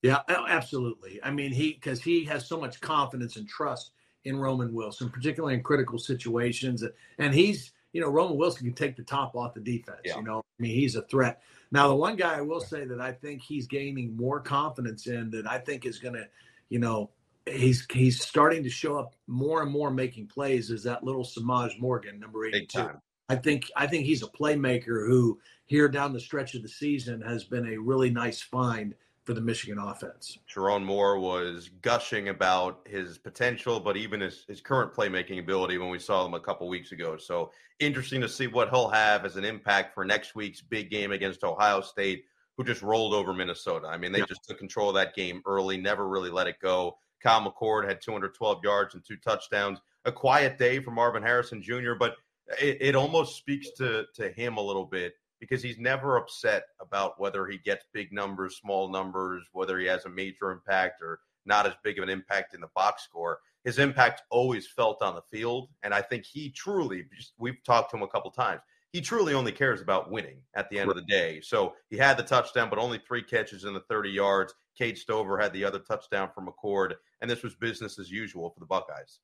[0.03, 1.19] Yeah, absolutely.
[1.25, 3.91] I mean, he because he has so much confidence and trust
[4.25, 6.85] in Roman Wilson, particularly in critical situations,
[7.19, 10.01] and he's you know Roman Wilson can take the top off the defense.
[10.05, 10.17] Yeah.
[10.17, 11.43] You know, I mean, he's a threat.
[11.71, 15.31] Now, the one guy I will say that I think he's gaining more confidence in
[15.31, 16.27] that I think is going to,
[16.71, 17.11] you know,
[17.47, 21.79] he's he's starting to show up more and more making plays is that little Semaj
[21.79, 22.91] Morgan, number 82.
[23.29, 27.21] I think I think he's a playmaker who here down the stretch of the season
[27.21, 28.95] has been a really nice find
[29.29, 30.39] for the Michigan offense.
[30.51, 35.91] Sherrone Moore was gushing about his potential, but even his, his current playmaking ability when
[35.91, 37.19] we saw him a couple weeks ago.
[37.19, 41.13] So interesting to see what he'll have as an impact for next week's big game
[41.13, 42.25] against Ohio State,
[42.57, 43.87] who just rolled over Minnesota.
[43.87, 44.25] I mean, they yeah.
[44.27, 46.97] just took control of that game early, never really let it go.
[47.23, 49.79] Kyle McCord had 212 yards and two touchdowns.
[50.07, 52.17] A quiet day for Marvin Harrison Jr., but
[52.59, 57.21] it, it almost speaks to to him a little bit because he's never upset about
[57.21, 61.67] whether he gets big numbers, small numbers, whether he has a major impact or not
[61.67, 63.39] as big of an impact in the box score.
[63.65, 67.05] His impact always felt on the field, and I think he truly.
[67.39, 68.61] We've talked to him a couple times.
[68.93, 71.41] He truly only cares about winning at the end of the day.
[71.43, 74.55] So he had the touchdown, but only three catches in the 30 yards.
[74.79, 78.61] Cade Stover had the other touchdown from McCord, and this was business as usual for
[78.61, 79.19] the Buckeyes.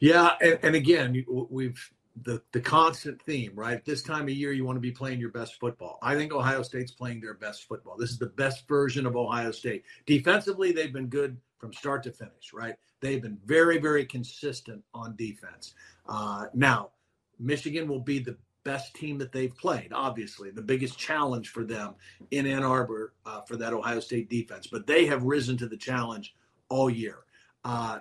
[0.00, 1.90] Yeah, and, and again, we've
[2.22, 3.84] the the constant theme, right?
[3.84, 5.98] This time of year, you want to be playing your best football.
[6.02, 7.96] I think Ohio State's playing their best football.
[7.96, 9.84] This is the best version of Ohio State.
[10.06, 12.76] Defensively, they've been good from start to finish, right?
[13.00, 15.74] They've been very, very consistent on defense.
[16.06, 16.90] Uh, now,
[17.38, 19.92] Michigan will be the best team that they've played.
[19.92, 21.94] Obviously, the biggest challenge for them
[22.30, 25.76] in Ann Arbor uh, for that Ohio State defense, but they have risen to the
[25.76, 26.34] challenge
[26.68, 27.20] all year.
[27.64, 28.00] Uh,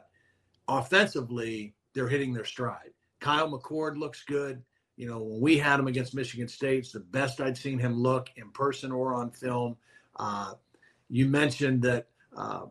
[0.68, 4.64] offensively, they're hitting their stride Kyle McCord looks good.
[4.96, 7.94] You know, when we had him against Michigan State, it's the best I'd seen him
[7.94, 9.78] look in person or on film.
[10.16, 10.54] Uh,
[11.10, 12.66] you mentioned that uh,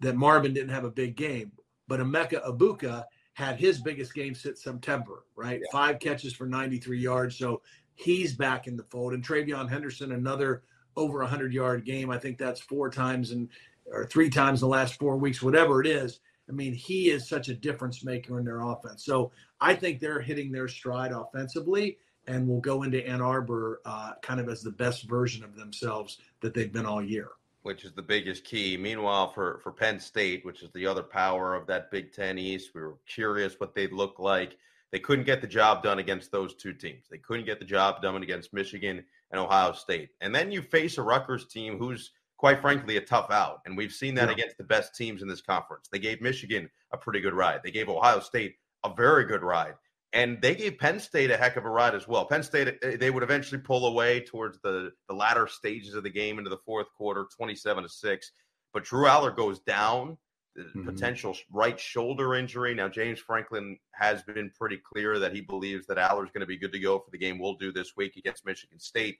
[0.00, 1.52] that Marvin didn't have a big game,
[1.86, 5.60] but Emeka Egbuka had his biggest game since September, right?
[5.60, 5.72] Yeah.
[5.72, 7.36] Five catches for 93 yards.
[7.36, 7.62] So
[7.94, 9.12] he's back in the fold.
[9.12, 10.62] And TreVeyon Henderson, another
[10.96, 12.10] over 100 yard game.
[12.10, 13.48] I think that's four times and
[13.86, 16.20] or three times in the last four weeks, whatever it is.
[16.48, 19.04] I mean, he is such a difference maker in their offense.
[19.04, 24.12] So I think they're hitting their stride offensively and will go into Ann Arbor uh,
[24.22, 27.28] kind of as the best version of themselves that they've been all year.
[27.62, 28.76] Which is the biggest key.
[28.76, 32.72] Meanwhile, for, for Penn State, which is the other power of that Big Ten East,
[32.74, 34.58] we were curious what they'd look like.
[34.90, 37.06] They couldn't get the job done against those two teams.
[37.10, 40.10] They couldn't get the job done against Michigan and Ohio State.
[40.20, 42.12] And then you face a Rutgers team who's
[42.44, 43.62] quite frankly, a tough out.
[43.64, 44.34] And we've seen that yeah.
[44.34, 45.88] against the best teams in this conference.
[45.90, 49.76] They gave Michigan a pretty good ride, they gave Ohio State a very good ride.
[50.12, 52.26] And they gave Penn State a heck of a ride as well.
[52.26, 56.10] Penn State, eh, they would eventually pull away towards the, the latter stages of the
[56.10, 58.32] game into the fourth quarter, 27 to 6.
[58.74, 60.18] But Drew Allar goes down,
[60.58, 60.84] mm-hmm.
[60.84, 62.74] potential right shoulder injury.
[62.74, 66.58] Now, James Franklin has been pretty clear that he believes that Allar's going to be
[66.58, 69.16] good to go for the game we'll do this week against Michigan State.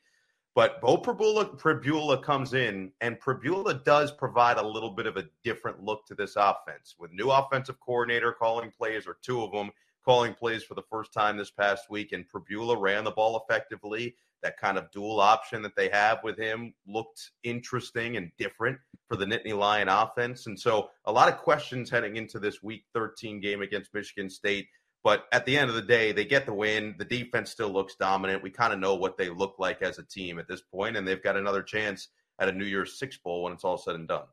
[0.54, 5.26] But Beau Pribula, Pribula comes in, and Pribula does provide a little bit of a
[5.42, 9.70] different look to this offense with new offensive coordinator calling plays, or two of them
[10.04, 12.12] calling plays for the first time this past week.
[12.12, 14.14] And Pribula ran the ball effectively.
[14.44, 19.16] That kind of dual option that they have with him looked interesting and different for
[19.16, 20.46] the Nittany Lion offense.
[20.46, 24.68] And so, a lot of questions heading into this Week 13 game against Michigan State.
[25.04, 26.94] But at the end of the day, they get the win.
[26.98, 28.42] The defense still looks dominant.
[28.42, 31.06] We kind of know what they look like as a team at this point, and
[31.06, 32.08] they've got another chance
[32.38, 34.24] at a New Year's Six Bowl when it's all said and done.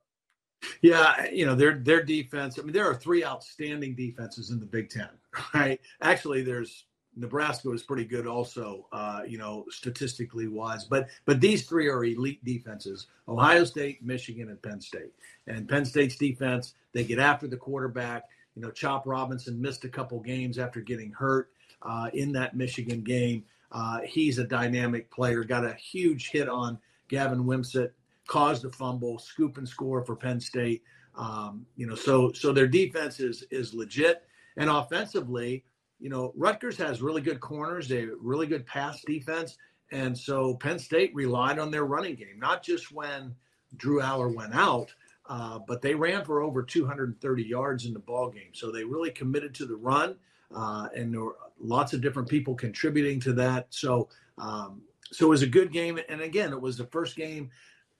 [0.81, 2.57] Yeah, you know their their defense.
[2.57, 5.09] I mean, there are three outstanding defenses in the Big Ten,
[5.53, 5.79] right?
[6.01, 6.85] Actually, there's
[7.15, 10.85] Nebraska is pretty good also, uh, you know, statistically wise.
[10.85, 15.11] But but these three are elite defenses: Ohio State, Michigan, and Penn State.
[15.47, 18.23] And Penn State's defense, they get after the quarterback.
[18.61, 21.49] You know, Chop Robinson missed a couple games after getting hurt
[21.81, 23.43] uh, in that Michigan game.
[23.71, 25.43] Uh, he's a dynamic player.
[25.43, 27.89] Got a huge hit on Gavin Wimsatt,
[28.27, 30.83] caused a fumble, scoop and score for Penn State.
[31.15, 35.63] Um, you know, so so their defense is is legit, and offensively,
[35.99, 39.57] you know, Rutgers has really good corners, they really good pass defense.
[39.91, 43.33] And so Penn State relied on their running game, not just when
[43.75, 44.93] Drew Allar went out,
[45.31, 48.51] uh, but they ran for over 230 yards in the ball game.
[48.51, 50.15] So they really committed to the run,
[50.53, 53.67] uh, and there were lots of different people contributing to that.
[53.69, 55.97] So um, so it was a good game.
[56.09, 57.49] And again, it was the first game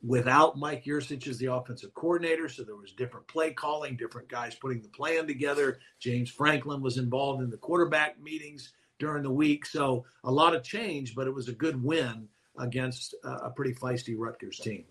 [0.04, 2.50] without Mike Yurcich as the offensive coordinator.
[2.50, 5.80] So there was different play calling, different guys putting the plan together.
[6.00, 9.66] James Franklin was involved in the quarterback meetings during the week.
[9.66, 12.28] So a lot of change, but it was a good win
[12.58, 14.84] against a pretty feisty Rutgers team.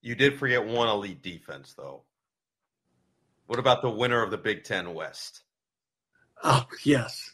[0.00, 2.02] You did forget one elite defense, though.
[3.46, 5.42] What about the winner of the Big Ten West?
[6.42, 7.32] Oh, yes.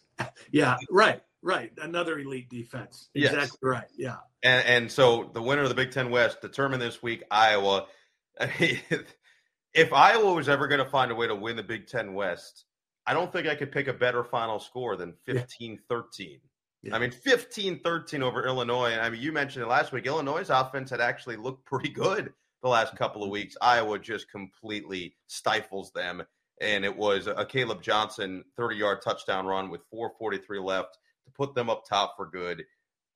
[0.51, 1.21] Yeah, right.
[1.43, 3.11] Right, another elite defense.
[3.15, 3.59] Exactly yes.
[3.61, 3.89] right.
[3.99, 4.17] Yeah.
[4.43, 7.87] And and so the winner of the Big Ten West determined this week Iowa.
[8.41, 12.65] if Iowa was ever going to find a way to win the Big Ten West,
[13.07, 16.41] I don't think I could pick a better final score than 15 13.
[16.83, 16.97] Yeah.
[16.97, 18.97] I mean, 15 13 over Illinois.
[18.97, 20.07] I mean, you mentioned it last week.
[20.07, 22.33] Illinois' offense had actually looked pretty good
[22.65, 23.57] the last couple of weeks.
[23.61, 26.23] Iowa just completely stifles them.
[26.63, 31.55] And it was a Kaleb Johnson 30 yard touchdown run with 4.43 left to put
[31.55, 32.65] them up top for good.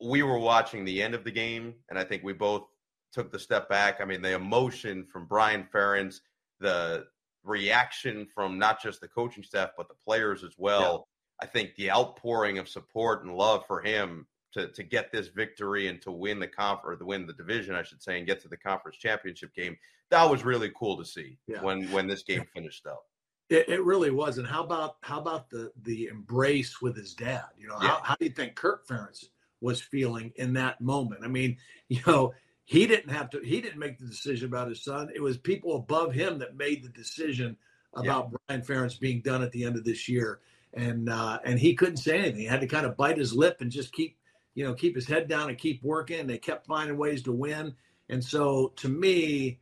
[0.00, 2.64] We were watching the end of the game, and I think we both
[3.12, 4.00] took the step back.
[4.00, 6.16] I mean, the emotion from Brian Ferentz,
[6.60, 7.06] the
[7.42, 11.06] reaction from not just the coaching staff but the players as well.
[11.40, 11.46] Yeah.
[11.46, 15.88] I think the outpouring of support and love for him to to get this victory
[15.88, 18.40] and to win the conf or to win the division, I should say, and get
[18.42, 19.76] to the conference championship game.
[20.10, 21.62] That was really cool to see yeah.
[21.62, 23.04] when when this game finished up.
[23.50, 24.36] It, it, really was.
[24.36, 27.46] And how about how about the the embrace with his dad?
[27.56, 27.88] You know, yeah.
[27.88, 29.24] how, how do you think Kirk Ferentz
[29.60, 31.24] was feeling in that moment?
[31.24, 31.56] I mean,
[31.88, 32.34] you know,
[32.64, 33.40] he didn't have to.
[33.40, 35.10] He didn't make the decision about his son.
[35.14, 37.56] It was people above him that made the decision
[37.94, 38.38] about yeah.
[38.46, 40.40] Brian Ferentz being done at the end of this year.
[40.74, 42.40] And uh, and he couldn't say anything.
[42.40, 44.18] He had to kind of bite his lip and just keep
[44.58, 46.26] you know keep his head down and keep working.
[46.26, 47.76] They kept finding ways to win.
[48.08, 49.60] And so to me,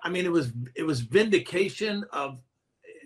[0.00, 2.38] I mean, it was it was vindication of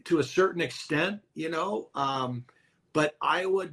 [0.05, 1.89] to a certain extent, you know.
[1.95, 2.45] Um,
[2.93, 3.71] but Iowa,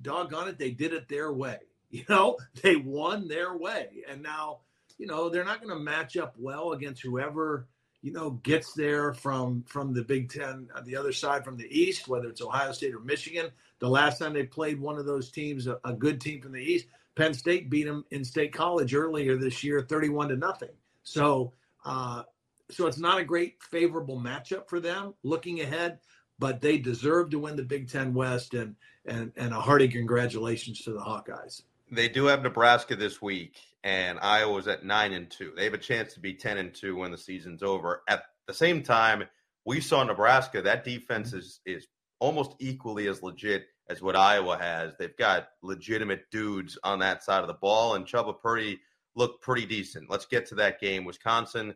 [0.00, 1.58] doggone it, they did it their way.
[1.92, 4.60] You know, they won their way, and now
[4.96, 7.66] you know they're not going to match up well against whoever
[8.00, 11.66] you know gets there from from the Big Ten, uh, the other side from the
[11.68, 13.50] East, whether it's Ohio State or Michigan.
[13.80, 16.62] The last time they played one of those teams, a, a good team from the
[16.62, 20.70] East, Penn State beat them in State College earlier this year, thirty-one to nothing.
[21.02, 21.52] So
[21.84, 22.22] uh,
[22.70, 25.98] so it's not a great favorable matchup for them looking ahead,
[26.38, 30.82] but they deserve to win the Big Ten West and and and a hearty congratulations
[30.82, 31.62] to the Hawkeyes.
[31.90, 35.52] They do have Nebraska this week, and Iowa's at nine and two.
[35.56, 38.02] They have a chance to be ten and two when the season's over.
[38.08, 39.24] At the same time,
[39.64, 40.62] we saw Nebraska.
[40.62, 41.86] That defense is is
[42.20, 44.92] almost equally as legit as what Iowa has.
[44.98, 48.80] They've got legitimate dudes on that side of the ball, and Chubba Purdy
[49.16, 50.08] looked pretty decent.
[50.08, 51.04] Let's get to that game.
[51.04, 51.74] Wisconsin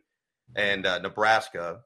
[0.55, 1.80] and uh, Nebraska,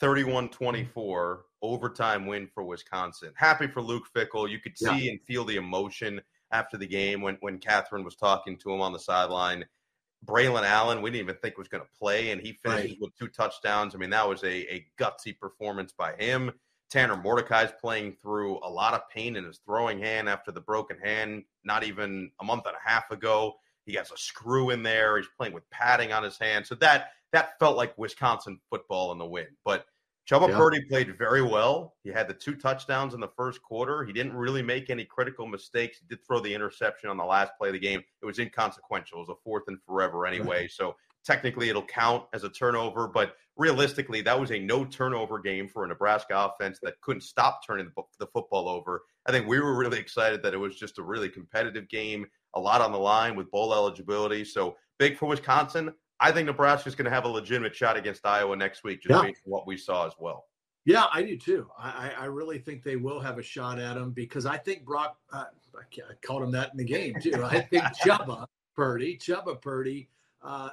[0.00, 3.32] 31-24 overtime win for Wisconsin.
[3.36, 4.48] Happy for Luke Fickell.
[4.48, 5.10] You could see yeah.
[5.10, 6.20] and feel the emotion
[6.52, 9.64] after the game when when Catherine was talking to him on the sideline.
[10.26, 12.96] Braelon Allen, we didn't even think was going to play, and he finished right.
[13.00, 13.94] with two touchdowns.
[13.94, 16.52] I mean, that was a, a gutsy performance by him.
[16.90, 20.98] Tanner Mordecai's playing through a lot of pain in his throwing hand after the broken
[20.98, 23.54] hand, not even a month and a half ago.
[23.86, 25.16] He has a screw in there.
[25.16, 26.66] He's playing with padding on his hand.
[26.66, 29.46] So that that felt like Wisconsin football in the win.
[29.64, 29.86] But
[30.28, 30.56] Chubba yeah.
[30.56, 31.94] Purdy played very well.
[32.04, 34.04] He had the two touchdowns in the first quarter.
[34.04, 35.98] He didn't really make any critical mistakes.
[35.98, 38.02] He did throw the interception on the last play of the game.
[38.22, 39.18] It was inconsequential.
[39.18, 40.68] It was a fourth and forever anyway.
[40.80, 45.68] So technically it'll count as a turnover, but realistically, that was a no turnover game
[45.68, 49.02] for a Nebraska offense that couldn't stop turning the, the football over.
[49.26, 52.60] I think we were really excited that it was just a really competitive game, a
[52.60, 54.44] lot on the line with bowl eligibility.
[54.44, 55.92] So big for Wisconsin.
[56.20, 59.22] I think Nebraska's going to have a legitimate shot against Iowa next week, just yeah.
[59.22, 60.46] based on what we saw as well.
[60.84, 61.68] Yeah, I do too.
[61.78, 65.18] I, I really think they will have a shot at him because I think Brock,
[65.32, 65.44] uh,
[65.76, 67.44] I called him that in the game too.
[67.44, 70.08] I think Chubba Purdy, Chubba Purdy,
[70.42, 70.70] uh,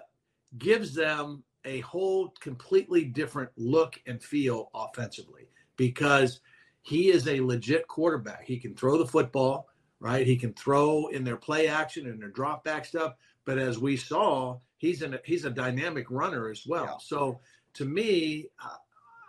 [0.57, 6.39] gives them a whole completely different look and feel offensively because
[6.81, 8.45] he is a legit quarterback.
[8.45, 9.67] He can throw the football,
[9.99, 10.25] right?
[10.25, 13.15] He can throw in their play action and their drop back stuff.
[13.43, 16.85] But as we saw, he's an he's a dynamic runner as well.
[16.85, 16.97] Yeah.
[16.99, 17.39] So
[17.73, 18.47] to me,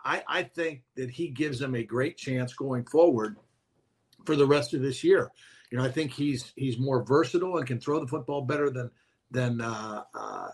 [0.04, 3.36] I I think that he gives them a great chance going forward
[4.24, 5.30] for the rest of this year.
[5.70, 8.90] You know, I think he's he's more versatile and can throw the football better than
[9.30, 10.48] than uh, uh,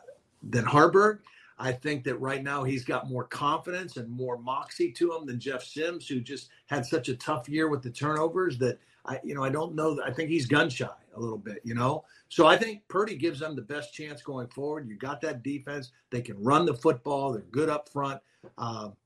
[0.51, 1.21] than Haarberg.
[1.59, 5.39] I think that right now he's got more confidence and more moxie to him than
[5.39, 9.35] Jeff Sims, who just had such a tough year with the turnovers that I, you
[9.35, 10.01] know, I don't know.
[10.05, 12.05] I think he's gun shy a little bit, you know.
[12.29, 14.89] So I think Purdy gives them the best chance going forward.
[14.89, 17.33] You got that defense; they can run the football.
[17.33, 18.21] They're good up front.
[18.59, 18.97] Um,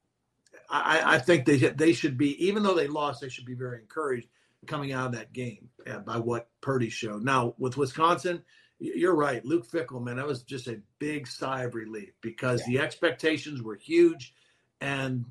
[0.70, 3.80] I, I, think they they should be, even though they lost, they should be very
[3.80, 4.28] encouraged
[4.66, 7.24] coming out of that game uh, by what Purdy showed.
[7.24, 8.42] Now with Wisconsin,
[8.78, 12.78] you're right, Luke Fickell, man, that was just a big sigh of relief because yeah.
[12.78, 14.34] the expectations were huge,
[14.80, 15.24] and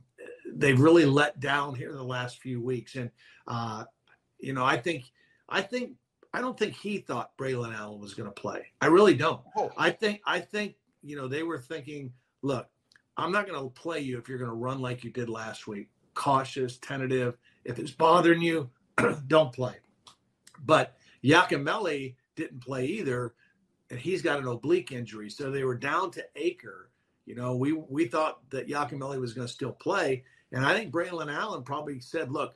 [0.54, 2.96] they've really let down here in the last few weeks.
[2.96, 3.10] And
[3.48, 3.86] uh,
[4.40, 5.12] you know, I think,
[5.48, 5.94] I think,
[6.34, 8.68] I don't think he thought Braelon Allen was going to play.
[8.82, 9.42] I really don't.
[9.56, 9.72] Oh.
[9.78, 12.68] I think, I think, you know, they were thinking, look,
[13.16, 15.68] I'm not going to play you if you're going to run like you did last
[15.68, 17.38] week, cautious, tentative.
[17.64, 18.70] If it's bothering you,
[19.28, 19.76] don't play.
[20.64, 23.34] But Yakimelli didn't play either,
[23.90, 25.30] and he's got an oblique injury.
[25.30, 26.90] So they were down to Acker.
[27.26, 30.24] You know, we we thought that Yakimelli was going to still play,
[30.54, 32.56] and I think Braelon Allen probably said, "Look,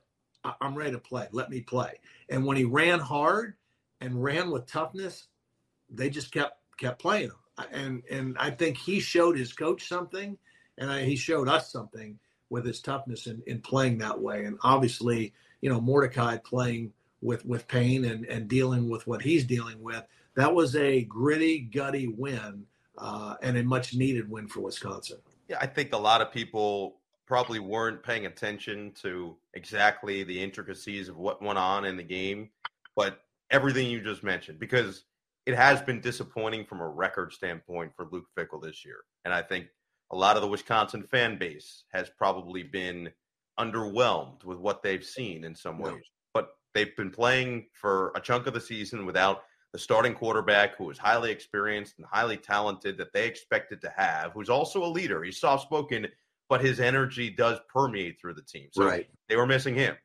[0.62, 1.28] I'm ready to play.
[1.34, 3.56] Let me play." And when he ran hard
[4.00, 5.28] and ran with toughness,
[5.90, 7.66] they just kept kept playing him.
[7.72, 10.38] And and I think he showed his coach something,
[10.78, 12.18] and I, he showed us something
[12.50, 14.46] with his toughness in, in playing that way.
[14.46, 19.46] And obviously, you know, Mordecai playing with with pain and and dealing with what he's
[19.46, 20.04] dealing with.
[20.36, 22.66] That was a gritty, gutty win,
[22.98, 25.18] uh, and a much needed win for Wisconsin.
[25.48, 31.10] Yeah, I think a lot of people probably weren't paying attention to exactly the intricacies
[31.10, 32.50] of what went on in the game,
[32.96, 35.06] but everything you just mentioned, because
[35.46, 39.00] it has been disappointing from a record standpoint for Luke Fickell this year.
[39.26, 39.68] And I think
[40.12, 43.10] a lot of the Wisconsin fan base has probably been
[43.60, 46.04] underwhelmed with what they've seen in some ways.
[46.74, 49.44] They've been playing for a chunk of the season without
[49.74, 54.32] the starting quarterback who is highly experienced and highly talented that they expected to have,
[54.34, 55.24] who's also a leader.
[55.24, 56.08] He's soft spoken
[56.52, 58.68] but his energy does permeate through the team.
[58.74, 59.08] So right.
[59.30, 59.96] they were missing him.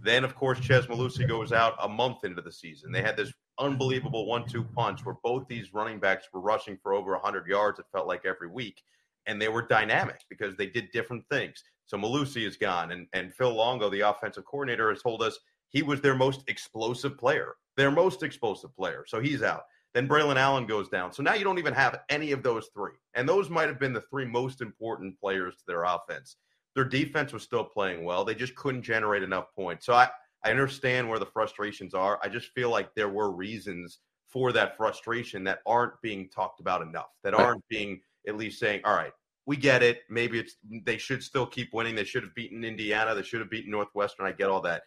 [0.00, 2.92] Then, of course, Chez Mellusi goes out a month into the season.
[2.92, 7.10] They had this unbelievable one-two punch where both these running backs were rushing for over
[7.14, 7.80] 100 yards.
[7.80, 8.80] It felt like every week,
[9.26, 11.64] and they were dynamic because they did different things.
[11.86, 15.36] So Mellusi is gone, and and Phil Longo, the offensive coordinator, has told us
[15.70, 19.04] he was their most explosive player, their most explosive player.
[19.06, 19.62] So he's out.
[19.94, 21.12] Then Braelon Allen goes down.
[21.12, 22.92] So now you don't even have any of those three.
[23.14, 26.36] And those might have been the three most important players to their offense.
[26.74, 28.24] Their defense was still playing well.
[28.24, 29.86] They just couldn't generate enough points.
[29.86, 30.08] So I,
[30.44, 32.20] I understand where the frustrations are.
[32.22, 33.98] I just feel like there were reasons
[34.28, 38.82] for that frustration that aren't being talked about enough, that aren't being at least saying,
[38.84, 39.12] all right,
[39.46, 40.02] we get it.
[40.10, 41.94] Maybe it's they should still keep winning.
[41.94, 43.14] They should have beaten Indiana.
[43.14, 44.26] They should have beaten Northwestern.
[44.26, 44.82] I get all that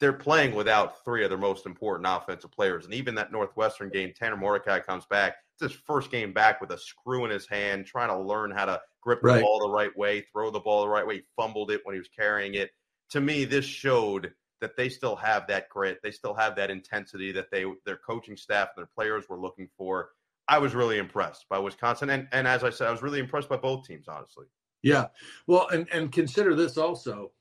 [0.00, 2.84] they're playing without three of their most important offensive players.
[2.84, 5.36] And even that Northwestern game, Tanner Mordecai comes back.
[5.54, 8.64] It's his first game back with a screw in his hand, trying to learn how
[8.64, 9.42] to grip the right.
[9.42, 11.16] ball the right way, throw the ball the right way.
[11.16, 12.70] He fumbled it when he was carrying it.
[13.10, 16.00] To me, this showed that they still have that grit.
[16.02, 19.68] They still have that intensity that they their coaching staff and their players were looking
[19.76, 20.10] for.
[20.48, 22.10] I was really impressed by Wisconsin.
[22.10, 24.46] And and as I said, I was really impressed by both teams, honestly.
[24.82, 25.06] Yeah.
[25.46, 27.32] Well, and, and consider this also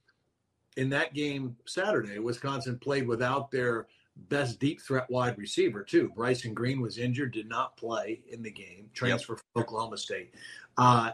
[0.78, 3.88] in that game Saturday, Wisconsin played without their
[4.30, 6.11] best deep threat wide receiver too.
[6.15, 9.41] Bryson Green was injured, did not play in the game, transfer yep.
[9.53, 10.34] from Oklahoma State.
[10.78, 11.11] Uh,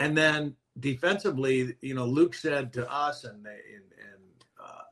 [0.00, 4.22] and then defensively, you know, Luke said to us and and, and
[4.62, 4.82] uh,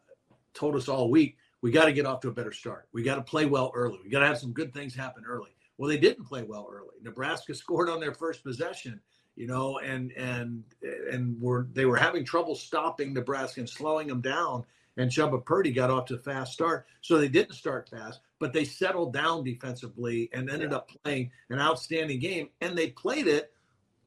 [0.54, 2.88] told us all week, we got to get off to a better start.
[2.92, 3.98] We got to play well early.
[4.02, 5.50] We got to have some good things happen early.
[5.78, 6.94] Well, they didn't play well early.
[7.02, 9.00] Nebraska scored on their first possession
[9.36, 10.64] you know, and and
[11.12, 14.64] and were they were having trouble stopping Nebraska and slowing them down.
[14.98, 18.54] And Chubba Purdy got off to a fast start, so they didn't start fast, but
[18.54, 20.78] they settled down defensively and ended yeah.
[20.78, 22.48] up playing an outstanding game.
[22.62, 23.52] And they played it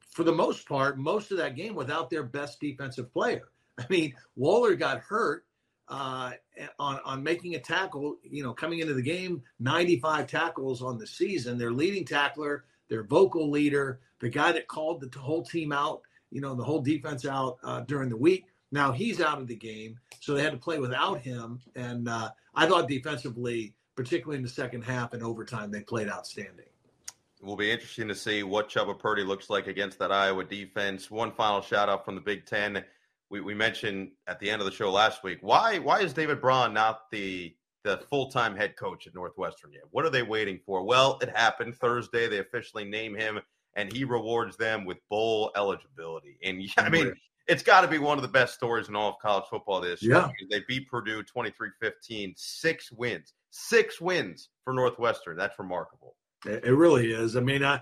[0.09, 3.49] for the most part, most of that game without their best defensive player.
[3.77, 5.45] I mean, Waller got hurt
[5.87, 6.31] uh,
[6.79, 8.17] on on making a tackle.
[8.23, 11.57] You know, coming into the game, 95 tackles on the season.
[11.57, 16.41] Their leading tackler, their vocal leader, the guy that called the whole team out, you
[16.41, 18.45] know, the whole defense out uh, during the week.
[18.71, 21.59] Now he's out of the game, so they had to play without him.
[21.75, 26.65] And uh, I thought defensively, particularly in the second half and overtime, they played outstanding.
[27.41, 31.09] It will be interesting to see what Chubba Purdy looks like against that Iowa defense.
[31.09, 32.83] One final shout out from the Big Ten.
[33.29, 36.41] We, we mentioned at the end of the show last week why why is David
[36.41, 39.83] Braun not the the full time head coach at Northwestern yet?
[39.91, 40.83] What are they waiting for?
[40.83, 42.27] Well, it happened Thursday.
[42.27, 43.39] They officially name him
[43.75, 46.37] and he rewards them with bowl eligibility.
[46.43, 47.13] And I mean,
[47.47, 50.01] it's got to be one of the best stories in all of college football this
[50.01, 50.15] year.
[50.15, 50.29] Yeah.
[50.49, 55.37] They beat Purdue 23 15, six wins, six wins for Northwestern.
[55.37, 56.15] That's remarkable.
[56.45, 57.35] It really is.
[57.35, 57.81] I mean, I,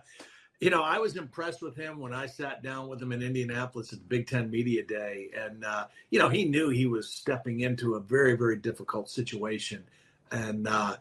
[0.60, 3.94] You know, I was impressed with him when I sat down with him in Indianapolis
[3.94, 5.30] at the Big Ten Media Day.
[5.38, 9.84] And, uh, you know, he knew he was stepping into a very, very difficult situation.
[10.32, 10.98] And, uh,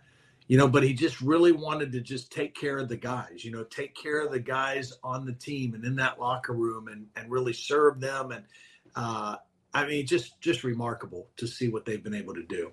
[0.46, 3.50] you know, but he just really wanted to just take care of the guys, you
[3.50, 7.07] know, take care of the guys on the team and in that locker room and,
[7.16, 8.32] and really serve them.
[8.32, 8.44] And,
[8.94, 9.36] uh,
[9.72, 12.72] I mean, just, just remarkable to see what they've been able to do.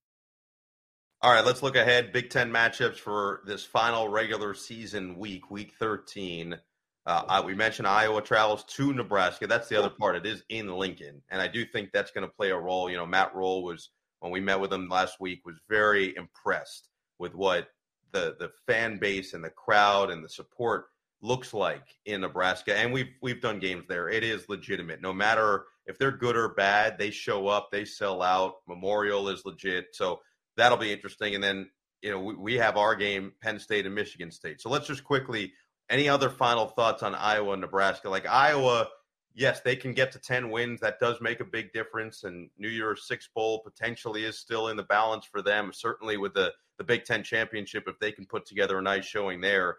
[1.23, 2.11] All right, let's look ahead.
[2.11, 6.57] Big Ten matchups for this final regular season week, week 13.
[7.05, 9.45] Uh, we mentioned Iowa travels to Nebraska.
[9.45, 10.15] That's the other part.
[10.15, 12.89] It is in Lincoln, and I do think that's going to play a role.
[12.89, 13.91] You know, Matt Rhule was
[14.21, 17.67] when we met with him last week was very impressed with what
[18.11, 20.85] the the fan base and the crowd and the support
[21.21, 22.75] looks like in Nebraska.
[22.75, 24.09] And we've we've done games there.
[24.09, 25.01] It is legitimate.
[25.01, 28.55] No matter if they're good or bad, they show up, they sell out.
[28.67, 29.89] Memorial is legit.
[29.93, 30.19] So
[30.57, 31.35] that'll be interesting.
[31.35, 31.69] And then,
[32.01, 34.61] you know, we, we have our game, Penn State and Michigan State.
[34.61, 35.53] So let's just quickly,
[35.89, 38.09] any other final thoughts on Iowa and Nebraska?
[38.09, 38.87] Like Iowa,
[39.35, 40.79] yes, they can get to 10 wins.
[40.79, 42.23] That does make a big difference.
[42.23, 46.33] And New Year's Six Bowl potentially is still in the balance for them, certainly with
[46.33, 49.77] the, the Big Ten championship, if they can put together a nice showing there.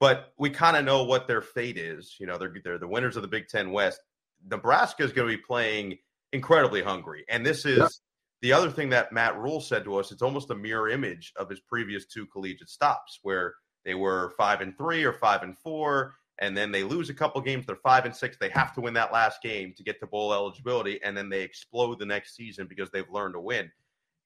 [0.00, 2.16] But we kind of know what their fate is.
[2.20, 4.00] You know, they're, they're the winners of the Big Ten West.
[4.48, 5.98] Nebraska is going to be playing
[6.32, 7.24] incredibly hungry.
[7.28, 8.00] And this is.
[8.42, 11.48] The other thing that Matt Rhule said to us, it's almost a mirror image of
[11.48, 13.54] his previous two collegiate stops where
[13.84, 17.40] they were five and three or five and four, and then they lose a couple
[17.40, 17.64] games.
[17.66, 18.36] They're five and six.
[18.36, 21.42] They have to win that last game to get to bowl eligibility, and then they
[21.42, 23.70] explode the next season because they've learned to win.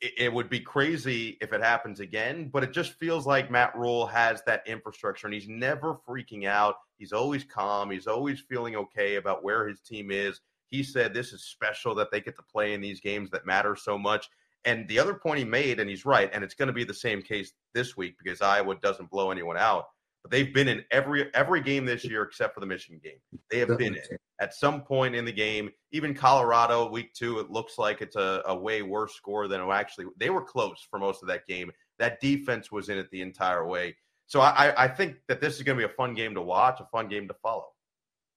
[0.00, 3.76] It, it would be crazy if it happens again, but it just feels like Matt
[3.76, 6.76] Rhule has that infrastructure, and he's never freaking out.
[6.96, 7.90] He's always calm.
[7.90, 10.40] He's always feeling okay about where his team is.
[10.70, 13.76] He said this is special that they get to play in these games that matter
[13.76, 14.28] so much.
[14.64, 16.92] And the other point he made, and he's right, and it's going to be the
[16.92, 19.86] same case this week because Iowa doesn't blow anyone out.
[20.22, 23.18] But they've been in every every game this year except for the Michigan game.
[23.50, 25.70] They have been in at some point in the game.
[25.92, 29.70] Even Colorado week two, it looks like it's a, a way worse score than it
[29.70, 30.06] actually.
[30.16, 31.70] They were close for most of that game.
[31.98, 33.96] That defense was in it the entire way.
[34.26, 36.80] So I, I think that this is going to be a fun game to watch,
[36.80, 37.68] a fun game to follow.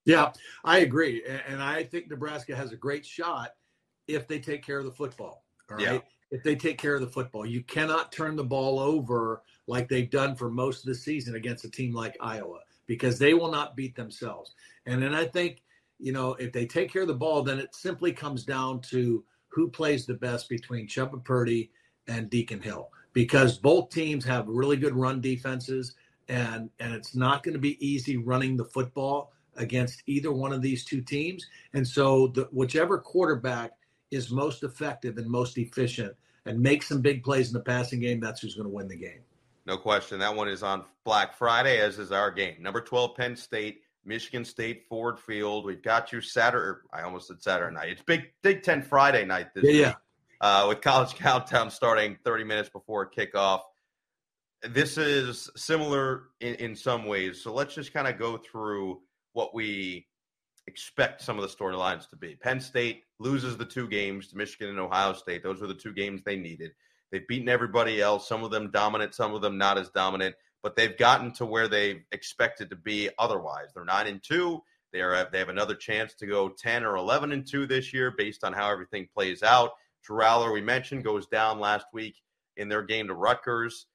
[0.05, 0.31] Yeah,
[0.63, 1.23] I agree.
[1.47, 3.51] And I think Nebraska has a great shot
[4.07, 5.45] if they take care of the football.
[5.69, 5.85] All right.
[5.85, 5.99] Yeah.
[6.31, 10.09] If they take care of the football, you cannot turn the ball over like they've
[10.09, 13.75] done for most of the season against a team like Iowa because they will not
[13.75, 14.53] beat themselves.
[14.85, 15.61] And then I think,
[15.99, 19.23] you know, if they take care of the ball, then it simply comes down to
[19.49, 21.69] who plays the best between Chubba Purdy
[22.07, 25.95] and Deacon Hill because both teams have really good run defenses
[26.29, 30.61] and and it's not going to be easy running the football against either one of
[30.61, 31.45] these two teams.
[31.73, 33.71] And so, the, whichever quarterback
[34.09, 36.13] is most effective and most efficient
[36.45, 38.95] and makes some big plays in the passing game, that's who's going to win the
[38.95, 39.21] game.
[39.65, 40.19] No question.
[40.19, 42.55] That one is on Black Friday, as is our game.
[42.59, 45.65] Number 12, Penn State, Michigan State, Ford Field.
[45.65, 46.79] We've got you Saturday.
[46.91, 47.89] I almost said Saturday night.
[47.89, 49.95] It's Big Big Ten Friday night this yeah, week.
[50.41, 53.61] Uh, with College Countdown starting 30 minutes before kickoff.
[54.63, 57.41] This is similar in, in some ways.
[57.41, 59.01] So let's just kind of go through
[59.33, 60.07] what we
[60.67, 62.35] expect some of the storylines to be.
[62.35, 65.43] Penn State loses the two games to Michigan and Ohio State.
[65.43, 66.71] Those were the two games they needed.
[67.11, 70.35] They've beaten everybody else, some of them dominant, some of them not as dominant.
[70.63, 73.69] but they've gotten to where they expected to be otherwise.
[73.73, 74.61] They're nine and two.
[74.93, 78.13] They are they have another chance to go ten or eleven and two this year
[78.15, 79.71] based on how everything plays out.
[80.03, 82.15] Drew we mentioned, goes down last week
[82.57, 83.87] in their game to Rutgers.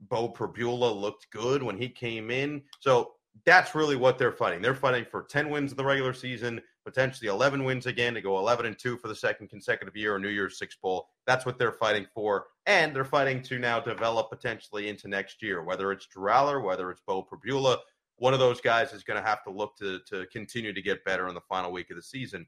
[0.00, 2.62] Beau Pribula looked good when he came in.
[2.80, 3.12] So
[3.44, 4.62] that's really what they're fighting.
[4.62, 8.38] They're fighting for 10 wins in the regular season, potentially 11 wins again to go
[8.38, 11.08] 11 and 2 for the second consecutive year or New Year's Six Bowl.
[11.26, 12.46] That's what they're fighting for.
[12.66, 16.90] And they're fighting to now develop potentially into next year, whether it's Drew Allar, whether
[16.90, 17.78] it's Beau Pribula.
[18.16, 21.04] One of those guys is going to have to look to, to continue to get
[21.04, 22.46] better in the final week of the season.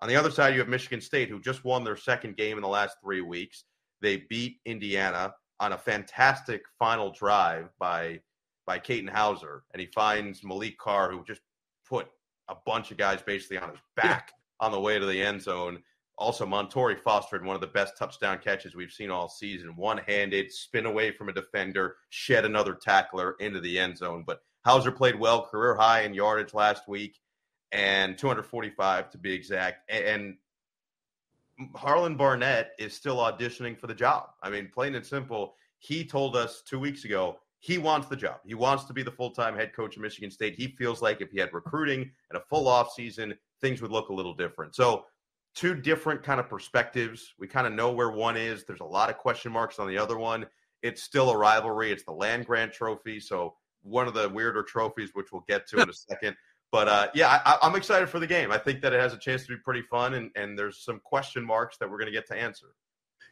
[0.00, 2.62] On the other side, you have Michigan State, who just won their second game in
[2.62, 3.64] the last three weeks.
[4.00, 8.20] They beat Indiana on a fantastic final drive by
[8.66, 11.40] by Katin Houser, and he finds Maliq Carr, who just
[11.88, 12.08] put
[12.48, 14.66] a bunch of guys basically on his back yeah.
[14.66, 15.82] on the way to the end zone.
[16.18, 19.74] Also, Montorie Foster had one of the best touchdown catches we've seen all season.
[19.74, 24.24] One handed, spin away from a defender, shed another tackler into the end zone.
[24.26, 27.18] But Houser played well, career high in yardage last week,
[27.72, 29.90] and 245 to be exact.
[29.90, 30.36] And
[31.74, 34.30] Harlon Barnett is still auditioning for the job.
[34.42, 38.40] I mean, plain and simple, he told us two weeks ago he wants the job.
[38.44, 40.54] He wants to be the full time head coach of Michigan State.
[40.56, 44.08] He feels like if he had recruiting and a full off season, things would look
[44.08, 44.74] a little different.
[44.74, 45.04] So,
[45.54, 47.34] two different kind of perspectives.
[47.38, 48.64] We kind of know where one is.
[48.64, 50.46] There's a lot of question marks on the other one.
[50.82, 51.92] It's still a rivalry.
[51.92, 53.20] It's the land grant trophy.
[53.20, 56.36] So, one of the weirder trophies, which we'll get to in a second.
[56.72, 58.50] But uh, yeah, I, I'm excited for the game.
[58.50, 61.00] I think that it has a chance to be pretty fun, and, and there's some
[61.00, 62.68] question marks that we're going to get to answer.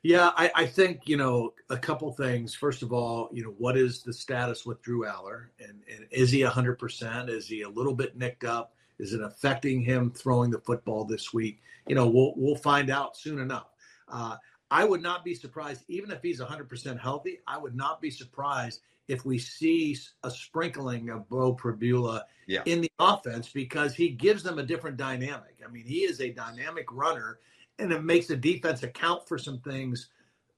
[0.03, 2.55] Yeah, I, I, think you know a couple things.
[2.55, 6.31] First of all, you know what is the status with Drew Allar, and, and is
[6.31, 7.29] he hundred percent?
[7.29, 8.75] Is he a little bit nicked up?
[8.99, 11.61] Is it affecting him throwing the football this week?
[11.89, 13.71] You know, we'll we'll find out soon enough.
[14.09, 14.37] Uh,
[14.71, 17.41] I would not be surprised, even if he's 100% healthy.
[17.47, 22.61] I would not be surprised if we see a sprinkling of Beau Pribula yeah.
[22.67, 25.57] in the offense because he gives them a different dynamic.
[25.67, 27.39] I mean, he is a dynamic runner
[27.79, 30.09] and it makes the defense account for some things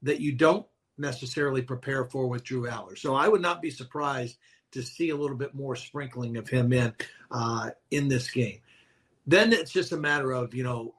[0.03, 0.67] that you don't
[0.99, 2.97] necessarily prepare for with Drew Allar.
[2.97, 4.39] So I would not be surprised
[4.73, 6.93] to see a little bit more sprinkling of him in
[7.31, 8.61] uh, in this game.
[9.27, 10.95] Then it's just a matter of you know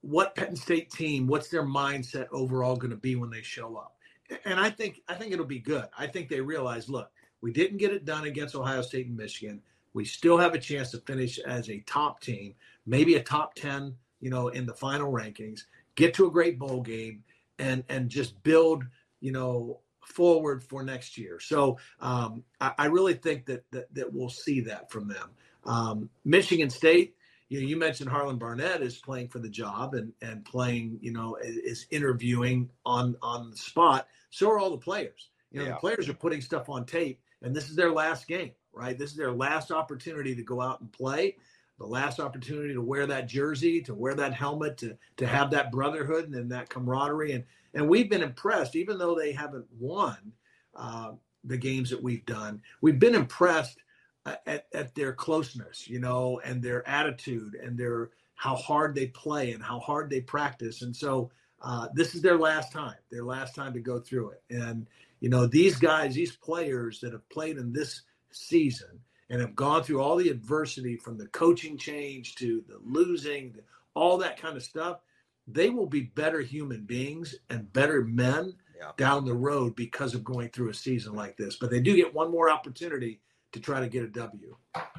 [0.00, 3.96] what Penn State team, what's their mindset overall going to be when they show up,
[4.44, 5.86] and I think I think it'll be good.
[5.96, 7.10] I think they realize, look,
[7.40, 9.62] we didn't get it done against Ohio State and Michigan.
[9.94, 12.54] We still have a chance to finish as a top team,
[12.86, 15.64] maybe a top ten you know, in the final rankings,
[15.96, 17.24] get to a great bowl game,
[17.58, 18.84] and and just build,
[19.20, 21.38] you know, forward for next year.
[21.40, 25.30] So um, I, I, really think that, that that we'll see that from them.
[25.64, 27.16] Um, Michigan State,
[27.48, 31.12] you know, you mentioned Harlon Barnett is playing for the job and and playing, you
[31.12, 34.08] know, is interviewing on on the spot.
[34.30, 35.30] So are all the players.
[35.50, 35.72] You know, yeah.
[35.72, 38.96] the players are putting stuff on tape, and this is their last game, right?
[38.96, 41.36] This is their last opportunity to go out and play
[41.78, 45.72] the last opportunity to wear that jersey, to wear that helmet, to to have that
[45.72, 47.32] brotherhood and, that camaraderie.
[47.32, 47.44] And
[47.74, 50.16] and we've been impressed, even though they haven't won
[50.74, 51.12] uh,
[51.44, 52.62] the games that we've done.
[52.80, 53.78] We've been impressed
[54.24, 59.52] at, at their closeness, you know, and their attitude and their how hard they play
[59.52, 60.82] and how hard they practice.
[60.82, 64.42] And so uh, this is their last time, their last time to go through it.
[64.50, 64.86] And
[65.20, 68.02] you know, these guys, these players that have played in this
[68.32, 69.00] season
[69.32, 73.56] and have gone through all the adversity from the coaching change to the losing,
[73.94, 74.98] all that kind of stuff,
[75.48, 78.90] they will be better human beings and better men yeah.
[78.98, 81.56] down the road because of going through a season like this.
[81.56, 83.20] But they do get one more opportunity
[83.52, 84.54] to try to get a W.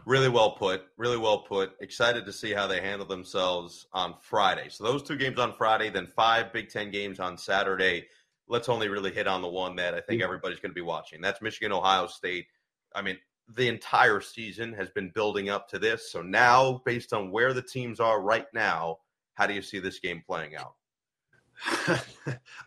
[0.05, 0.85] Really well put.
[0.97, 1.75] Really well put.
[1.79, 4.67] Excited to see how they handle themselves on Friday.
[4.69, 8.07] So those two games on Friday, then five Big Ten games on Saturday.
[8.47, 10.23] Let's only really hit on the one that I think mm-hmm.
[10.23, 11.21] everybody's going to be watching.
[11.21, 12.47] That's Michigan, Ohio State.
[12.95, 13.17] I mean,
[13.49, 16.11] the entire season has been building up to this.
[16.11, 18.99] So now, based on where the teams are right now,
[19.33, 20.75] how do you see this game playing out?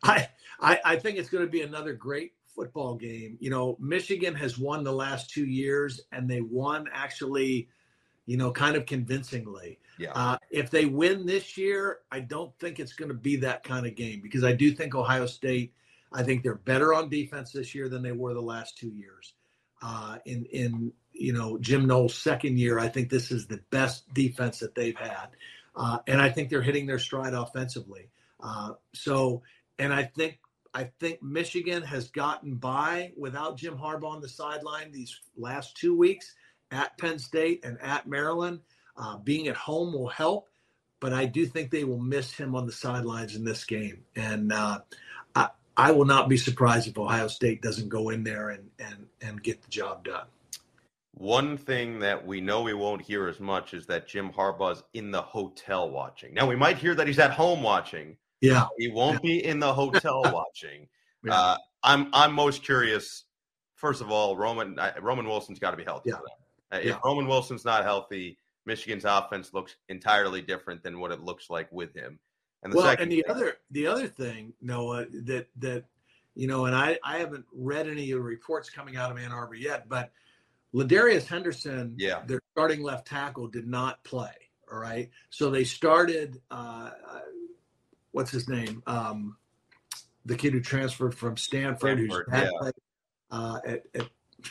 [0.02, 0.28] I,
[0.60, 3.36] I I think it's going to be another great football game.
[3.40, 7.68] You know, Michigan has won the last two years, and they won actually,
[8.26, 9.78] you know, kind of convincingly.
[9.98, 10.12] Yeah.
[10.12, 13.86] Uh, if they win this year, I don't think it's going to be that kind
[13.86, 15.72] of game because I do think Ohio State.
[16.12, 19.34] I think they're better on defense this year than they were the last two years
[19.82, 22.78] uh, in in you know Jim Knowles' second year.
[22.78, 25.28] I think this is the best defense that they've had,
[25.74, 28.10] uh, and I think they're hitting their stride offensively.
[28.40, 29.42] Uh, so,
[29.78, 30.38] and I think
[30.76, 35.96] I think Michigan has gotten by without Jim Harbaugh on the sideline these last two
[35.96, 36.34] weeks
[36.70, 38.60] at Penn State and at Maryland.
[38.94, 40.48] Uh, being at home will help,
[41.00, 44.04] but I do think they will miss him on the sidelines in this game.
[44.14, 44.80] And uh,
[45.34, 49.06] I, I will not be surprised if Ohio State doesn't go in there and, and
[49.22, 50.26] and get the job done.
[51.14, 55.10] One thing that we know we won't hear as much is that Jim Harbaugh's in
[55.10, 56.34] the hotel watching.
[56.34, 58.16] Now we might hear that he's at home watching.
[58.42, 60.88] Yeah, he won't be in the hotel watching.
[61.24, 61.34] Yeah.
[61.34, 63.24] Uh, I'm I'm most curious.
[63.76, 66.10] First of all, Roman Roman Wilson's got to be healthy.
[66.10, 66.16] Yeah.
[66.70, 66.96] Uh, if.
[67.02, 71.94] Roman Wilson's not healthy, Michigan's offense looks entirely different than what it looks like with
[71.94, 72.18] him.
[72.62, 75.84] And the well, and the thing, other the other thing, Noah, that that
[76.36, 79.32] you know, and I I haven't read any of the reports coming out of Ann
[79.32, 80.12] Arbor yet, but
[80.74, 84.34] Ladarius Henderson, yeah, their starting left tackle, did not play.
[84.70, 86.40] All right, so they started.
[86.50, 86.90] Uh,
[88.12, 88.82] what's his name?
[88.86, 89.36] Um,
[90.26, 92.50] the kid who transferred from Stanford, Stanford who's yeah.
[92.58, 92.74] played,
[93.30, 93.82] uh, at,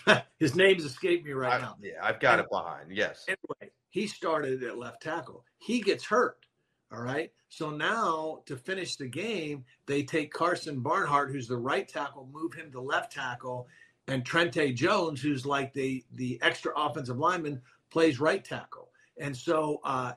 [0.07, 1.75] at his name's escaped me right I, now.
[1.81, 2.91] Yeah, I've got it behind.
[2.91, 3.25] Yes.
[3.27, 5.43] Anyway, he started at left tackle.
[5.59, 6.37] He gets hurt.
[6.91, 7.31] All right.
[7.49, 12.53] So now to finish the game, they take Karsen Barnhart, who's the right tackle, move
[12.53, 13.67] him to left tackle,
[14.07, 18.89] and Trente Jones, who's like the the extra offensive lineman, plays right tackle.
[19.19, 20.13] And so uh,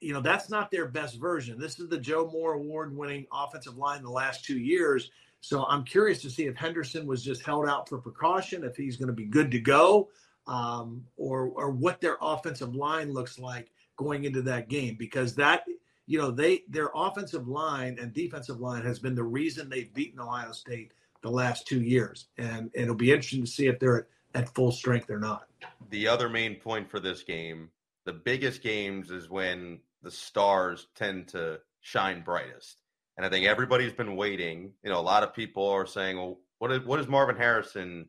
[0.00, 1.58] you know, that's not their best version.
[1.58, 5.10] This is the Joe Moore award winning offensive line the last two years.
[5.40, 8.96] So I'm curious to see if Henderson was just held out for precaution, if he's
[8.96, 10.08] going to be good to go,
[10.48, 15.64] um, or or what their offensive line looks like going into that game because that
[16.12, 20.20] you know they their offensive line and defensive line has been the reason they've beaten
[20.20, 20.92] Ohio State
[21.22, 24.00] the last two years, and, it'll be interesting to see if they're
[24.34, 25.46] at, at full strength or not.
[25.88, 27.70] The other main point for this game,
[28.04, 32.76] the biggest games, is when the stars tend to shine brightest.
[33.16, 34.72] And I think everybody's been waiting.
[34.82, 38.06] You know, a lot of people are saying, "Well, what is what is Marvin Harrison?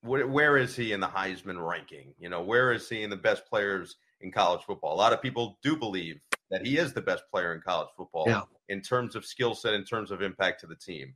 [0.00, 2.14] What, where is he in the Heisman ranking?
[2.18, 5.22] You know, where is he in the best players in college football?" A lot of
[5.22, 6.18] people do believe
[6.50, 8.42] that he is the best player in college football yeah.
[8.68, 11.14] in terms of skill set, in terms of impact to the team.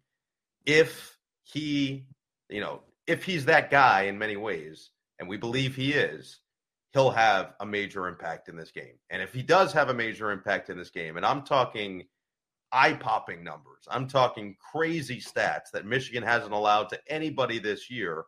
[0.67, 2.07] If he,
[2.49, 6.41] you know, if he's that guy in many ways, and we believe he is,
[6.93, 8.99] he'll have a major impact in this game.
[9.11, 12.05] And if he does have a major impact in this game, and I'm talking
[12.71, 18.25] eye popping numbers, I'm talking crazy stats that Michigan hasn't allowed to anybody this year,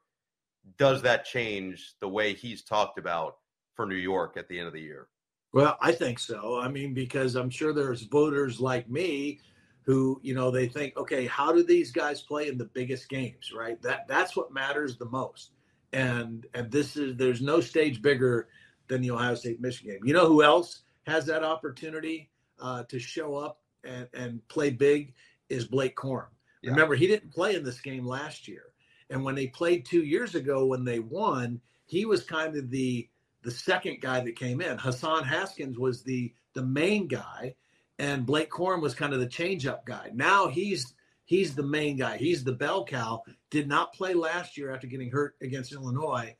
[0.79, 3.37] does that change the way he's talked about
[3.75, 5.09] for New York at the end of the year?
[5.55, 6.59] Well, I think so.
[6.61, 9.39] I mean, because I'm sure there's voters like me
[9.83, 13.53] who, you know, they think, okay, how do these guys play in the biggest games,
[13.57, 13.81] right?
[13.81, 15.53] That that's what matters the most.
[15.93, 18.49] And and this is there's no stage bigger
[18.89, 20.05] than the Ohio State Michigan game.
[20.05, 22.31] You know who else has that opportunity
[22.61, 25.15] uh, to show up and, and play big
[25.51, 26.27] is Blake Corum.
[26.63, 26.71] Yeah.
[26.71, 28.73] Remember, he didn't play in this game last year.
[29.11, 33.09] And when they played two years ago when they won, he was kind of the
[33.45, 34.79] the second guy that came in.
[34.79, 37.55] Hassan Haskins was the the main guy,
[37.99, 40.11] and Blake Corum was kind of the change-up guy.
[40.15, 42.17] Now he's he's the main guy.
[42.17, 43.23] He's the bell cow.
[43.51, 46.35] Did not play last year after getting hurt against Illinois.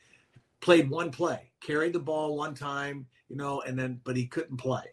[0.61, 4.57] Played one play, carried the ball one time, you know, and then but he couldn't
[4.57, 4.85] play.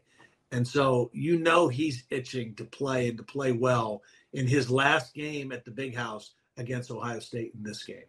[0.51, 4.01] And so you know he's itching to play and to play well
[4.33, 8.03] in his last game at the big house against Ohio State in this game.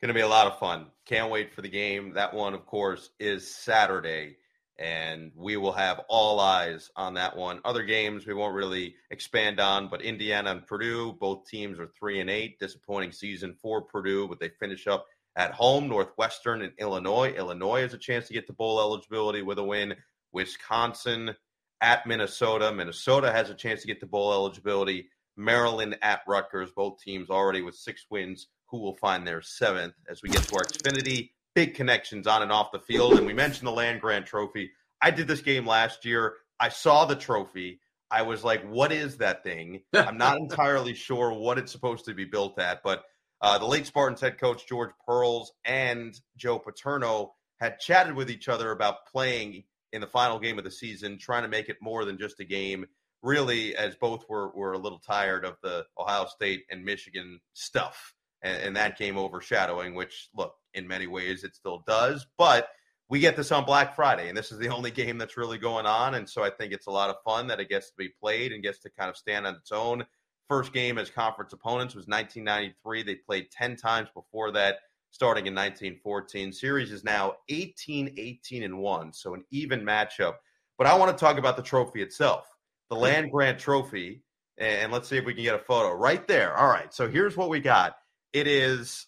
[0.00, 0.86] Going to be a lot of fun.
[1.06, 2.14] Can't wait for the game.
[2.14, 4.36] That one, of course, is Saturday,
[4.78, 7.60] and we will have all eyes on that one.
[7.62, 12.20] Other games we won't really expand on, but Indiana and Purdue, both teams are three
[12.20, 12.58] and eight.
[12.58, 15.04] Disappointing season for Purdue, but they finish up
[15.36, 15.88] at home.
[15.88, 17.34] Northwestern and Illinois.
[17.34, 19.94] Illinois has a chance to get to bowl eligibility with a win.
[20.32, 21.36] Wisconsin
[21.82, 22.72] at Minnesota.
[22.72, 25.08] Minnesota has a chance to get to bowl eligibility.
[25.36, 26.70] Maryland at Rutgers.
[26.74, 30.56] Both teams already with six wins who will find their seventh as we get to
[30.56, 31.30] our Xfinity.
[31.54, 33.14] Big connections on and off the field.
[33.14, 34.72] And we mentioned the Land Grant Trophy.
[35.00, 36.34] I did this game last year.
[36.58, 37.80] I saw the trophy.
[38.10, 39.82] I was like, what is that thing?
[39.94, 43.04] I'm not entirely sure what it's supposed to be built at, but
[43.40, 48.48] uh, the late Spartans head coach George Perles and Joe Paterno had chatted with each
[48.48, 52.04] other about playing in the final game of the season, trying to make it more
[52.04, 52.86] than just a game.
[53.22, 58.13] Really, as both were, were a little tired of the Ohio State and Michigan stuff
[58.44, 62.26] and, and that game overshadowing, which, look, in many ways it still does.
[62.38, 62.68] But
[63.08, 65.86] we get this on Black Friday, and this is the only game that's really going
[65.86, 66.14] on.
[66.14, 68.52] And so I think it's a lot of fun that it gets to be played
[68.52, 70.04] and gets to kind of stand on its own.
[70.48, 73.02] First game as conference opponents was 1993.
[73.02, 74.78] They played 10 times before that,
[75.10, 76.52] starting in 1914.
[76.52, 80.34] Series is now 18 18 and 1, so an even matchup.
[80.76, 82.46] But I want to talk about the trophy itself,
[82.90, 84.22] the Land Grant Trophy.
[84.58, 86.56] And let's see if we can get a photo right there.
[86.56, 87.96] All right, so here's what we got
[88.34, 89.06] it is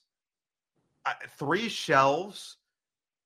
[1.05, 2.57] uh, three shelves,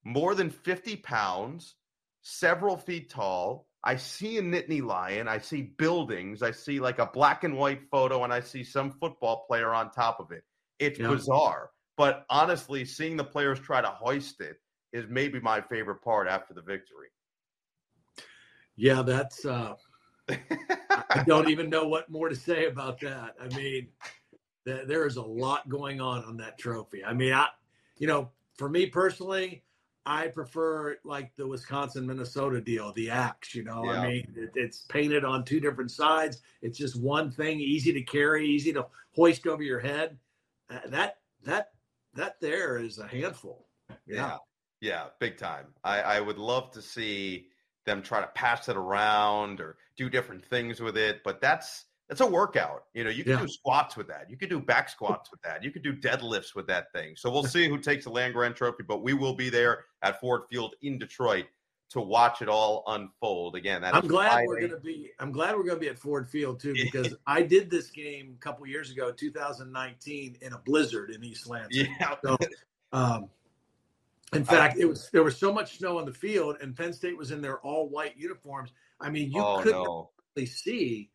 [0.03, 1.76] more than 50 pounds,
[2.22, 3.68] several feet tall.
[3.84, 5.28] I see a Nittany lion.
[5.28, 6.42] I see buildings.
[6.42, 9.90] I see like a black and white photo, and I see some football player on
[9.90, 10.42] top of it.
[10.78, 11.09] It's yeah.
[11.09, 11.70] bizarre.
[11.96, 14.57] But honestly, seeing the players try to hoist it
[14.92, 17.09] is maybe my favorite part after the victory.
[18.74, 19.44] Yeah, that's.
[19.44, 19.74] Uh,
[20.28, 23.34] I don't even know what more to say about that.
[23.40, 23.88] I mean,
[24.64, 27.04] th- there is a lot going on on that trophy.
[27.04, 27.48] I mean, I,
[27.98, 29.62] you know, for me personally,
[30.06, 33.54] I prefer like the Wisconsin Minnesota deal, the axe.
[33.54, 34.00] You know, yeah.
[34.00, 36.40] I mean, it, it's painted on two different sides.
[36.62, 40.18] It's just one thing, easy to carry, easy to hoist over your head.
[40.70, 41.70] Uh, that that
[42.14, 43.66] that there is a handful.
[43.88, 44.36] Yeah, yeah,
[44.80, 45.66] yeah big time.
[45.84, 47.48] I, I would love to see
[47.86, 52.20] them try to pass it around or do different things with it, but that's that's
[52.22, 52.86] a workout.
[52.92, 53.42] You know, you can yeah.
[53.42, 54.28] do squats with that.
[54.28, 55.62] You could do back squats with that.
[55.62, 57.14] You could do deadlifts with that thing.
[57.14, 60.20] So we'll see who takes the Land Grant Trophy, but we will be there at
[60.20, 61.46] Ford Field in Detroit
[61.90, 63.54] to watch it all unfold.
[63.54, 64.46] Again, I'm glad Friday.
[64.48, 65.12] we're going to be.
[65.20, 68.34] I'm glad we're going to be at Ford Field too because I did this game
[68.36, 71.86] a couple years ago, 2019, in a blizzard in East Lansing.
[72.00, 72.16] Yeah.
[72.24, 72.36] So,
[72.92, 73.30] um,
[74.32, 77.16] in fact, it was there was so much snow on the field, and Penn State
[77.16, 78.72] was in their all white uniforms.
[79.00, 80.11] I mean, you oh, couldn't no.
[80.34, 81.08] really see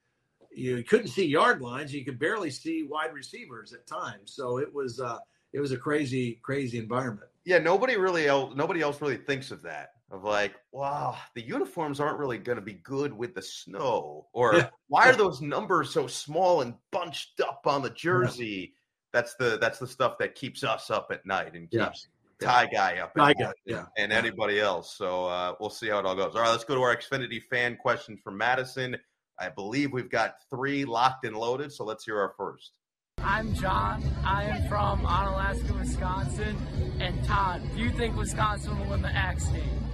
[0.55, 1.93] you couldn't see yard lines.
[1.93, 4.33] You could barely see wide receivers at times.
[4.33, 5.19] So it was uh,
[5.53, 7.27] it was a crazy, crazy environment.
[7.45, 9.91] Yeah, nobody really else nobody else really thinks of that.
[10.11, 14.69] Of like, wow, the uniforms aren't really going to be good with the snow, or
[14.87, 18.45] why are those numbers so small and bunched up on the jersey?
[18.45, 18.79] Yeah.
[19.13, 22.07] That's the that's the stuff that keeps us up at night and keeps
[22.39, 22.47] yeah.
[22.47, 23.85] Ty guy up Ty guy, yeah.
[23.97, 24.95] and anybody else.
[24.95, 26.35] So uh, we'll see how it all goes.
[26.35, 28.97] All right, let's go to our Xfinity fan question from Madison.
[29.37, 32.71] I believe we've got three locked and loaded, so let's hear our first.
[33.19, 34.03] I'm John.
[34.23, 36.57] I am from Onalaska, Wisconsin.
[36.99, 39.85] And Todd, do you think Wisconsin will win the Axe game?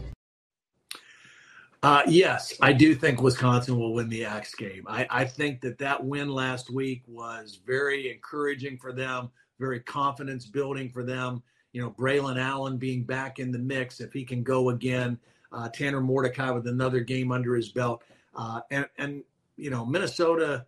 [1.84, 4.84] Uh, yes, I do think Wisconsin will win the Axe game.
[4.88, 10.46] I, I think that that win last week was very encouraging for them, very confidence
[10.46, 11.42] building for them.
[11.74, 15.18] You know, Braelon Allen being back in the mix, if he can go again,
[15.52, 18.04] uh, Tanner Mordecai with another game under his belt.
[18.36, 19.24] Uh, and, and
[19.62, 20.66] you know, Minnesota,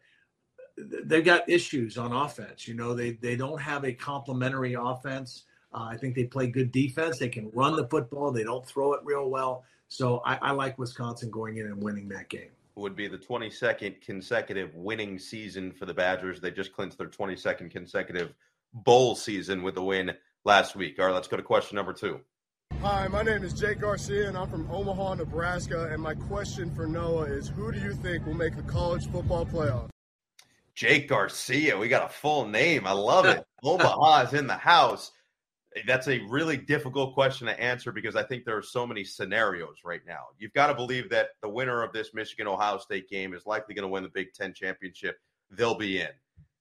[0.77, 2.67] they've got issues on offense.
[2.67, 5.45] You know, they they don't have a complementary offense.
[5.73, 7.17] Uh, I think they play good defense.
[7.17, 8.31] They can run the football.
[8.31, 9.65] They don't throw it real well.
[9.87, 12.49] So I, I like Wisconsin going in and winning that game.
[12.75, 16.39] Would be the 22nd consecutive winning season for the Badgers.
[16.39, 18.33] They just clinched their 22nd consecutive
[18.73, 20.11] bowl season with the win
[20.45, 20.99] last week.
[20.99, 22.19] All right, let's go to question number two.
[22.83, 25.87] Hi, my name is Jake Garcia, and I'm from Omaha, Nebraska.
[25.93, 29.45] And my question for Noah is Who do you think will make the college football
[29.45, 29.87] playoff?
[30.75, 31.77] Jake Garcia.
[31.77, 32.85] We got a full name.
[32.85, 33.41] I love it.
[33.63, 35.13] Omaha is in the house.
[35.87, 39.77] That's a really difficult question to answer because I think there are so many scenarios
[39.85, 40.25] right now.
[40.37, 43.75] You've got to believe that the winner of this Michigan Ohio State game is likely
[43.75, 45.15] going to win the Big Ten championship.
[45.49, 46.09] They'll be in.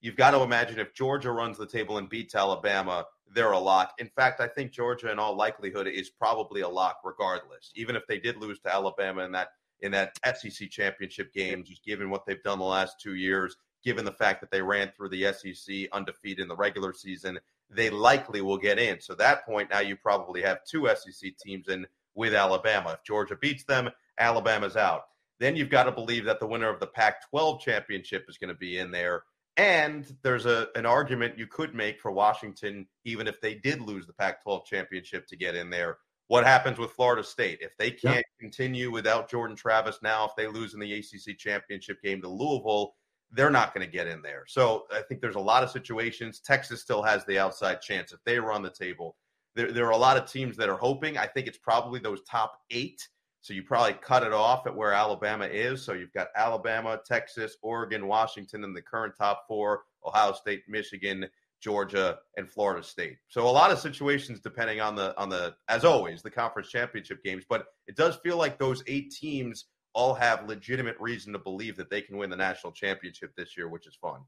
[0.03, 3.95] You've got to imagine if Georgia runs the table and beats Alabama, they're a lock.
[3.99, 7.71] In fact, I think Georgia, in all likelihood, is probably a lock regardless.
[7.77, 9.51] Even if they did lose to Alabama in that
[9.81, 14.05] in that SEC championship game, just given what they've done the last two years, given
[14.05, 17.39] the fact that they ran through the SEC undefeated in the regular season,
[17.69, 19.01] they likely will get in.
[19.01, 22.93] So that point, now you probably have two SEC teams in with Alabama.
[22.93, 25.07] If Georgia beats them, Alabama's out.
[25.41, 28.49] Then you've got to believe that the winner of the Pac 12 championship is going
[28.49, 29.25] to be in there.
[29.57, 34.07] And there's a an argument you could make for Washington, even if they did lose
[34.07, 35.99] the Pac-12 championship to get in there.
[36.29, 38.41] What happens with Florida State if they can't yeah.
[38.41, 40.25] continue without Jordan Travis now?
[40.25, 42.95] If they lose in the ACC championship game to Louisville,
[43.33, 44.45] they're not going to get in there.
[44.47, 46.41] So I think there's a lot of situations.
[46.41, 49.17] Texas still has the outside chance if they were on the table.
[49.55, 51.19] There, there are a lot of teams that are hoping.
[51.19, 53.07] I think it's probably those top eight
[53.43, 55.85] so you probably cut it off at where Alabama is.
[55.85, 61.27] So you've got Alabama, Texas, Oregon, Washington in the current top four, Ohio State, Michigan,
[61.61, 63.17] Georgia, and Florida State.
[63.27, 67.23] So a lot of situations depending on the on the as always, the conference championship
[67.25, 67.45] games.
[67.49, 71.91] But it does feel like those eight teams all have legitimate reason to believe that
[71.91, 74.21] they can win the national championship this year, which is fun.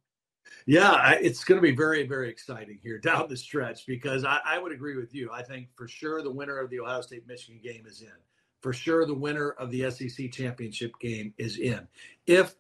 [0.67, 4.59] Yeah, it's going to be very, very exciting here down the stretch because I, I
[4.59, 5.31] would agree with you.
[5.33, 8.09] I think for sure the winner of the Ohio State Michigan game is in
[8.65, 11.87] for sure the winner of the SEC championship game is in.
[12.27, 12.55] If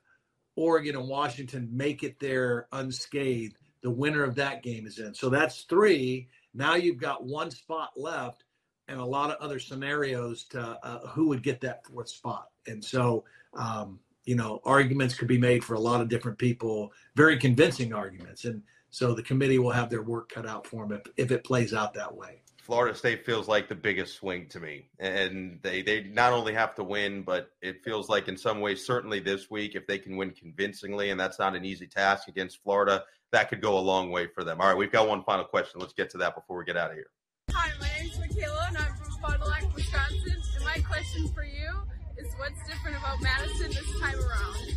[0.54, 5.14] Oregon and Washington make it there unscathed, the winner of that game is in.
[5.14, 6.28] So that's three.
[6.52, 8.44] Now you've got one spot left
[8.86, 12.50] and a lot of other scenarios to uh, who would get that fourth spot.
[12.66, 13.24] And so,
[13.54, 17.94] um, you know, arguments could be made for a lot of different people, very convincing
[17.94, 18.44] arguments.
[18.44, 21.44] And so the committee will have their work cut out for them if, if it
[21.44, 24.88] plays out that way Florida State feels like the biggest swing to me.
[24.98, 28.86] And they, they not only have to win, but it feels like in some ways,
[28.86, 32.62] certainly this week, if they can win convincingly, and that's not an easy task against
[32.62, 34.62] Florida, that could go a long way for them.
[34.62, 35.78] All right, we've got one final question.
[35.78, 37.10] Let's get to that before we get out of here.
[37.52, 40.42] Hi, my name's Michaela, and I'm from Fond du Lac, Wisconsin.
[40.56, 41.70] And my question for you
[42.16, 44.76] is what's different about Madison this time around?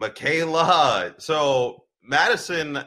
[0.00, 1.14] Michaela.
[1.18, 2.82] So, Madison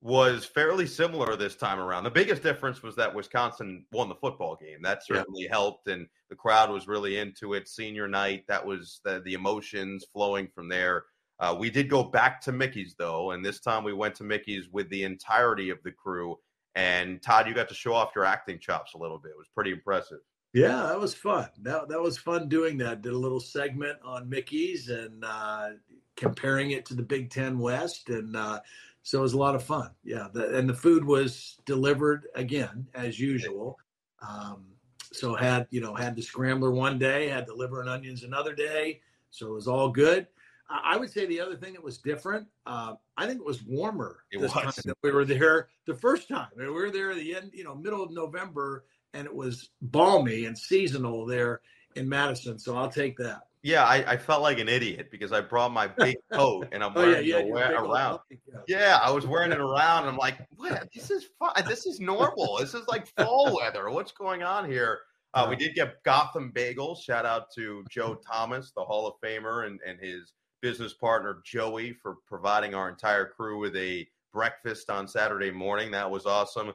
[0.00, 2.04] was fairly similar this time around.
[2.04, 4.78] The biggest difference was that Wisconsin won the football game.
[4.82, 5.50] That certainly yeah.
[5.50, 7.68] helped, and the crowd was really into it.
[7.68, 11.04] Senior night, that was the, the emotions flowing from there.
[11.40, 14.68] Uh, we did go back to Mickey's though, and this time we went to Mickey's
[14.70, 16.36] with the entirety of the crew.
[16.74, 19.30] And Todd, you got to show off your acting chops a little bit.
[19.30, 20.18] It was pretty impressive.
[20.52, 21.48] Yeah, that was fun.
[21.62, 23.02] That that was fun doing that.
[23.02, 25.70] Did a little segment on Mickey's and uh,
[26.16, 28.60] comparing it to the Big Ten West, and uh,
[29.02, 29.90] so it was a lot of fun.
[30.04, 33.78] Yeah, the, and the food was delivered again as usual.
[34.26, 34.66] Um,
[35.12, 38.54] so had you know had the scrambler one day, had the liver and onions another
[38.54, 39.00] day.
[39.30, 40.26] So it was all good.
[40.70, 42.46] I would say the other thing that was different.
[42.66, 44.62] Uh, I think it was warmer it this was.
[44.62, 46.48] time that we were there the first time.
[46.56, 48.84] we were there the end, you know, middle of November,
[49.14, 51.62] and it was balmy and seasonal there
[51.96, 52.58] in Madison.
[52.58, 53.47] So I'll take that.
[53.68, 56.94] Yeah, I, I, felt like an idiot because I brought my big coat and I'm
[56.94, 58.20] wearing oh, yeah, yeah, it around.
[58.66, 60.04] Yeah, I was wearing it around.
[60.04, 60.88] And I'm like, what?
[60.94, 61.52] This is fun.
[61.68, 62.56] This is normal.
[62.58, 63.90] this is like fall weather.
[63.90, 65.00] What's going on here?
[65.34, 67.02] Uh, we did get Gotham Bagels.
[67.02, 71.92] Shout out to Joe Thomas, the Hall of Famer, and, and his business partner Joey
[71.92, 75.90] for providing our entire crew with a breakfast on Saturday morning.
[75.90, 76.72] That was awesome.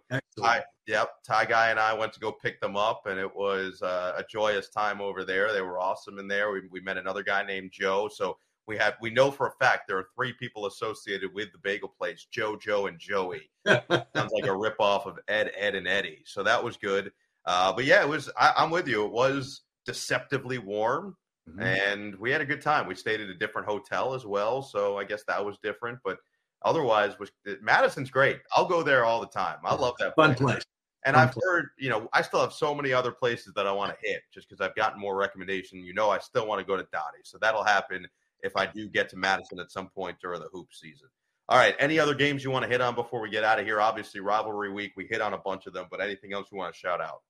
[0.85, 4.13] Yep, Ty Guy and I went to go pick them up, and it was uh,
[4.17, 5.53] a joyous time over there.
[5.53, 6.51] They were awesome in there.
[6.51, 8.09] We, we met another guy named Joe.
[8.13, 8.37] So
[8.67, 11.89] we have we know for a fact there are three people associated with the bagel
[11.89, 13.49] place: Joe, Joe, and Joey.
[13.67, 16.23] Sounds like a rip off of Ed, Ed, and Eddie.
[16.25, 17.11] So that was good.
[17.45, 18.29] Uh, but yeah, it was.
[18.37, 19.05] I, I'm with you.
[19.05, 21.15] It was deceptively warm.
[21.49, 21.61] Mm-hmm.
[21.61, 22.87] And we had a good time.
[22.87, 25.99] We stayed at a different hotel as well, so I guess that was different.
[26.03, 26.17] But
[26.63, 28.39] otherwise, was eh, Madison's great.
[28.55, 29.57] I'll go there all the time.
[29.63, 30.55] I love that fun place.
[30.55, 30.65] place.
[31.05, 31.43] And Fun I've place.
[31.45, 34.21] heard, you know, I still have so many other places that I want to hit
[34.33, 35.83] just because I've gotten more recommendation.
[35.83, 38.07] You know, I still want to go to Dotty, so that'll happen
[38.41, 41.09] if I do get to Madison at some point during the hoop season.
[41.49, 41.75] All right.
[41.79, 43.81] Any other games you want to hit on before we get out of here?
[43.81, 44.93] Obviously, rivalry week.
[44.95, 47.21] We hit on a bunch of them, but anything else you want to shout out?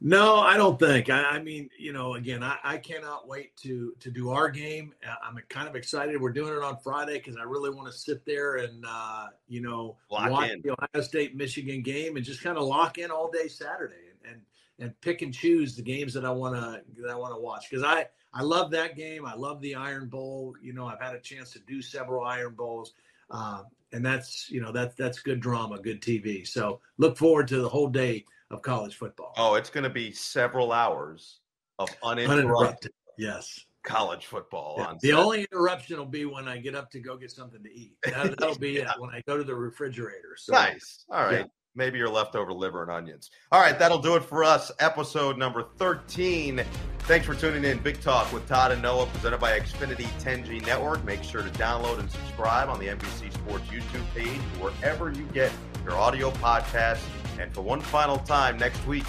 [0.00, 1.10] No, I don't think.
[1.10, 4.94] I, I mean, you know, again, I, I, cannot wait to to do our game.
[5.24, 6.20] I'm kind of excited.
[6.20, 9.60] We're doing it on Friday because I really want to sit there and uh, you
[9.60, 10.62] know lock watch in.
[10.62, 13.94] the Ohio State Michigan game and just kind of lock in all day Saturday
[14.24, 14.42] and and,
[14.78, 17.68] and pick and choose the games that I want to that I want to watch
[17.68, 19.26] because I I love that game.
[19.26, 20.54] I love the Iron Bowl.
[20.62, 22.92] You know, I've had a chance to do several Iron Bowls.
[23.30, 26.46] Uh, and that's you know that's that's good drama, good TV.
[26.46, 29.34] So look forward to the whole day of college football.
[29.36, 31.40] Oh, it's going to be several hours
[31.78, 32.92] of uninterrupted, uninterrupted.
[33.18, 34.76] yes college football.
[34.78, 34.94] Yeah.
[35.00, 37.94] the only interruption will be when I get up to go get something to eat.
[38.04, 38.92] That, will be yeah.
[38.92, 40.36] it when I go to the refrigerator.
[40.36, 41.04] So, nice.
[41.10, 41.40] All right.
[41.40, 41.44] Yeah.
[41.74, 43.30] Maybe your leftover liver and onions.
[43.52, 44.72] All right, that'll do it for us.
[44.80, 46.64] Episode number 13.
[47.00, 47.78] Thanks for tuning in.
[47.78, 51.04] Big Talk with Todd and Noah, presented by Xfinity 10G Network.
[51.04, 55.52] Make sure to download and subscribe on the NBC Sports YouTube page, wherever you get
[55.84, 57.04] your audio podcasts.
[57.38, 59.04] And for one final time next week,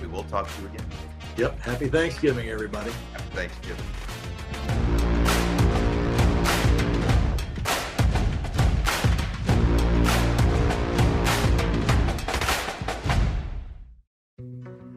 [0.00, 0.86] we will talk to you again.
[1.36, 1.60] Yep.
[1.60, 2.90] Happy Thanksgiving, everybody.
[3.12, 3.84] Happy Thanksgiving.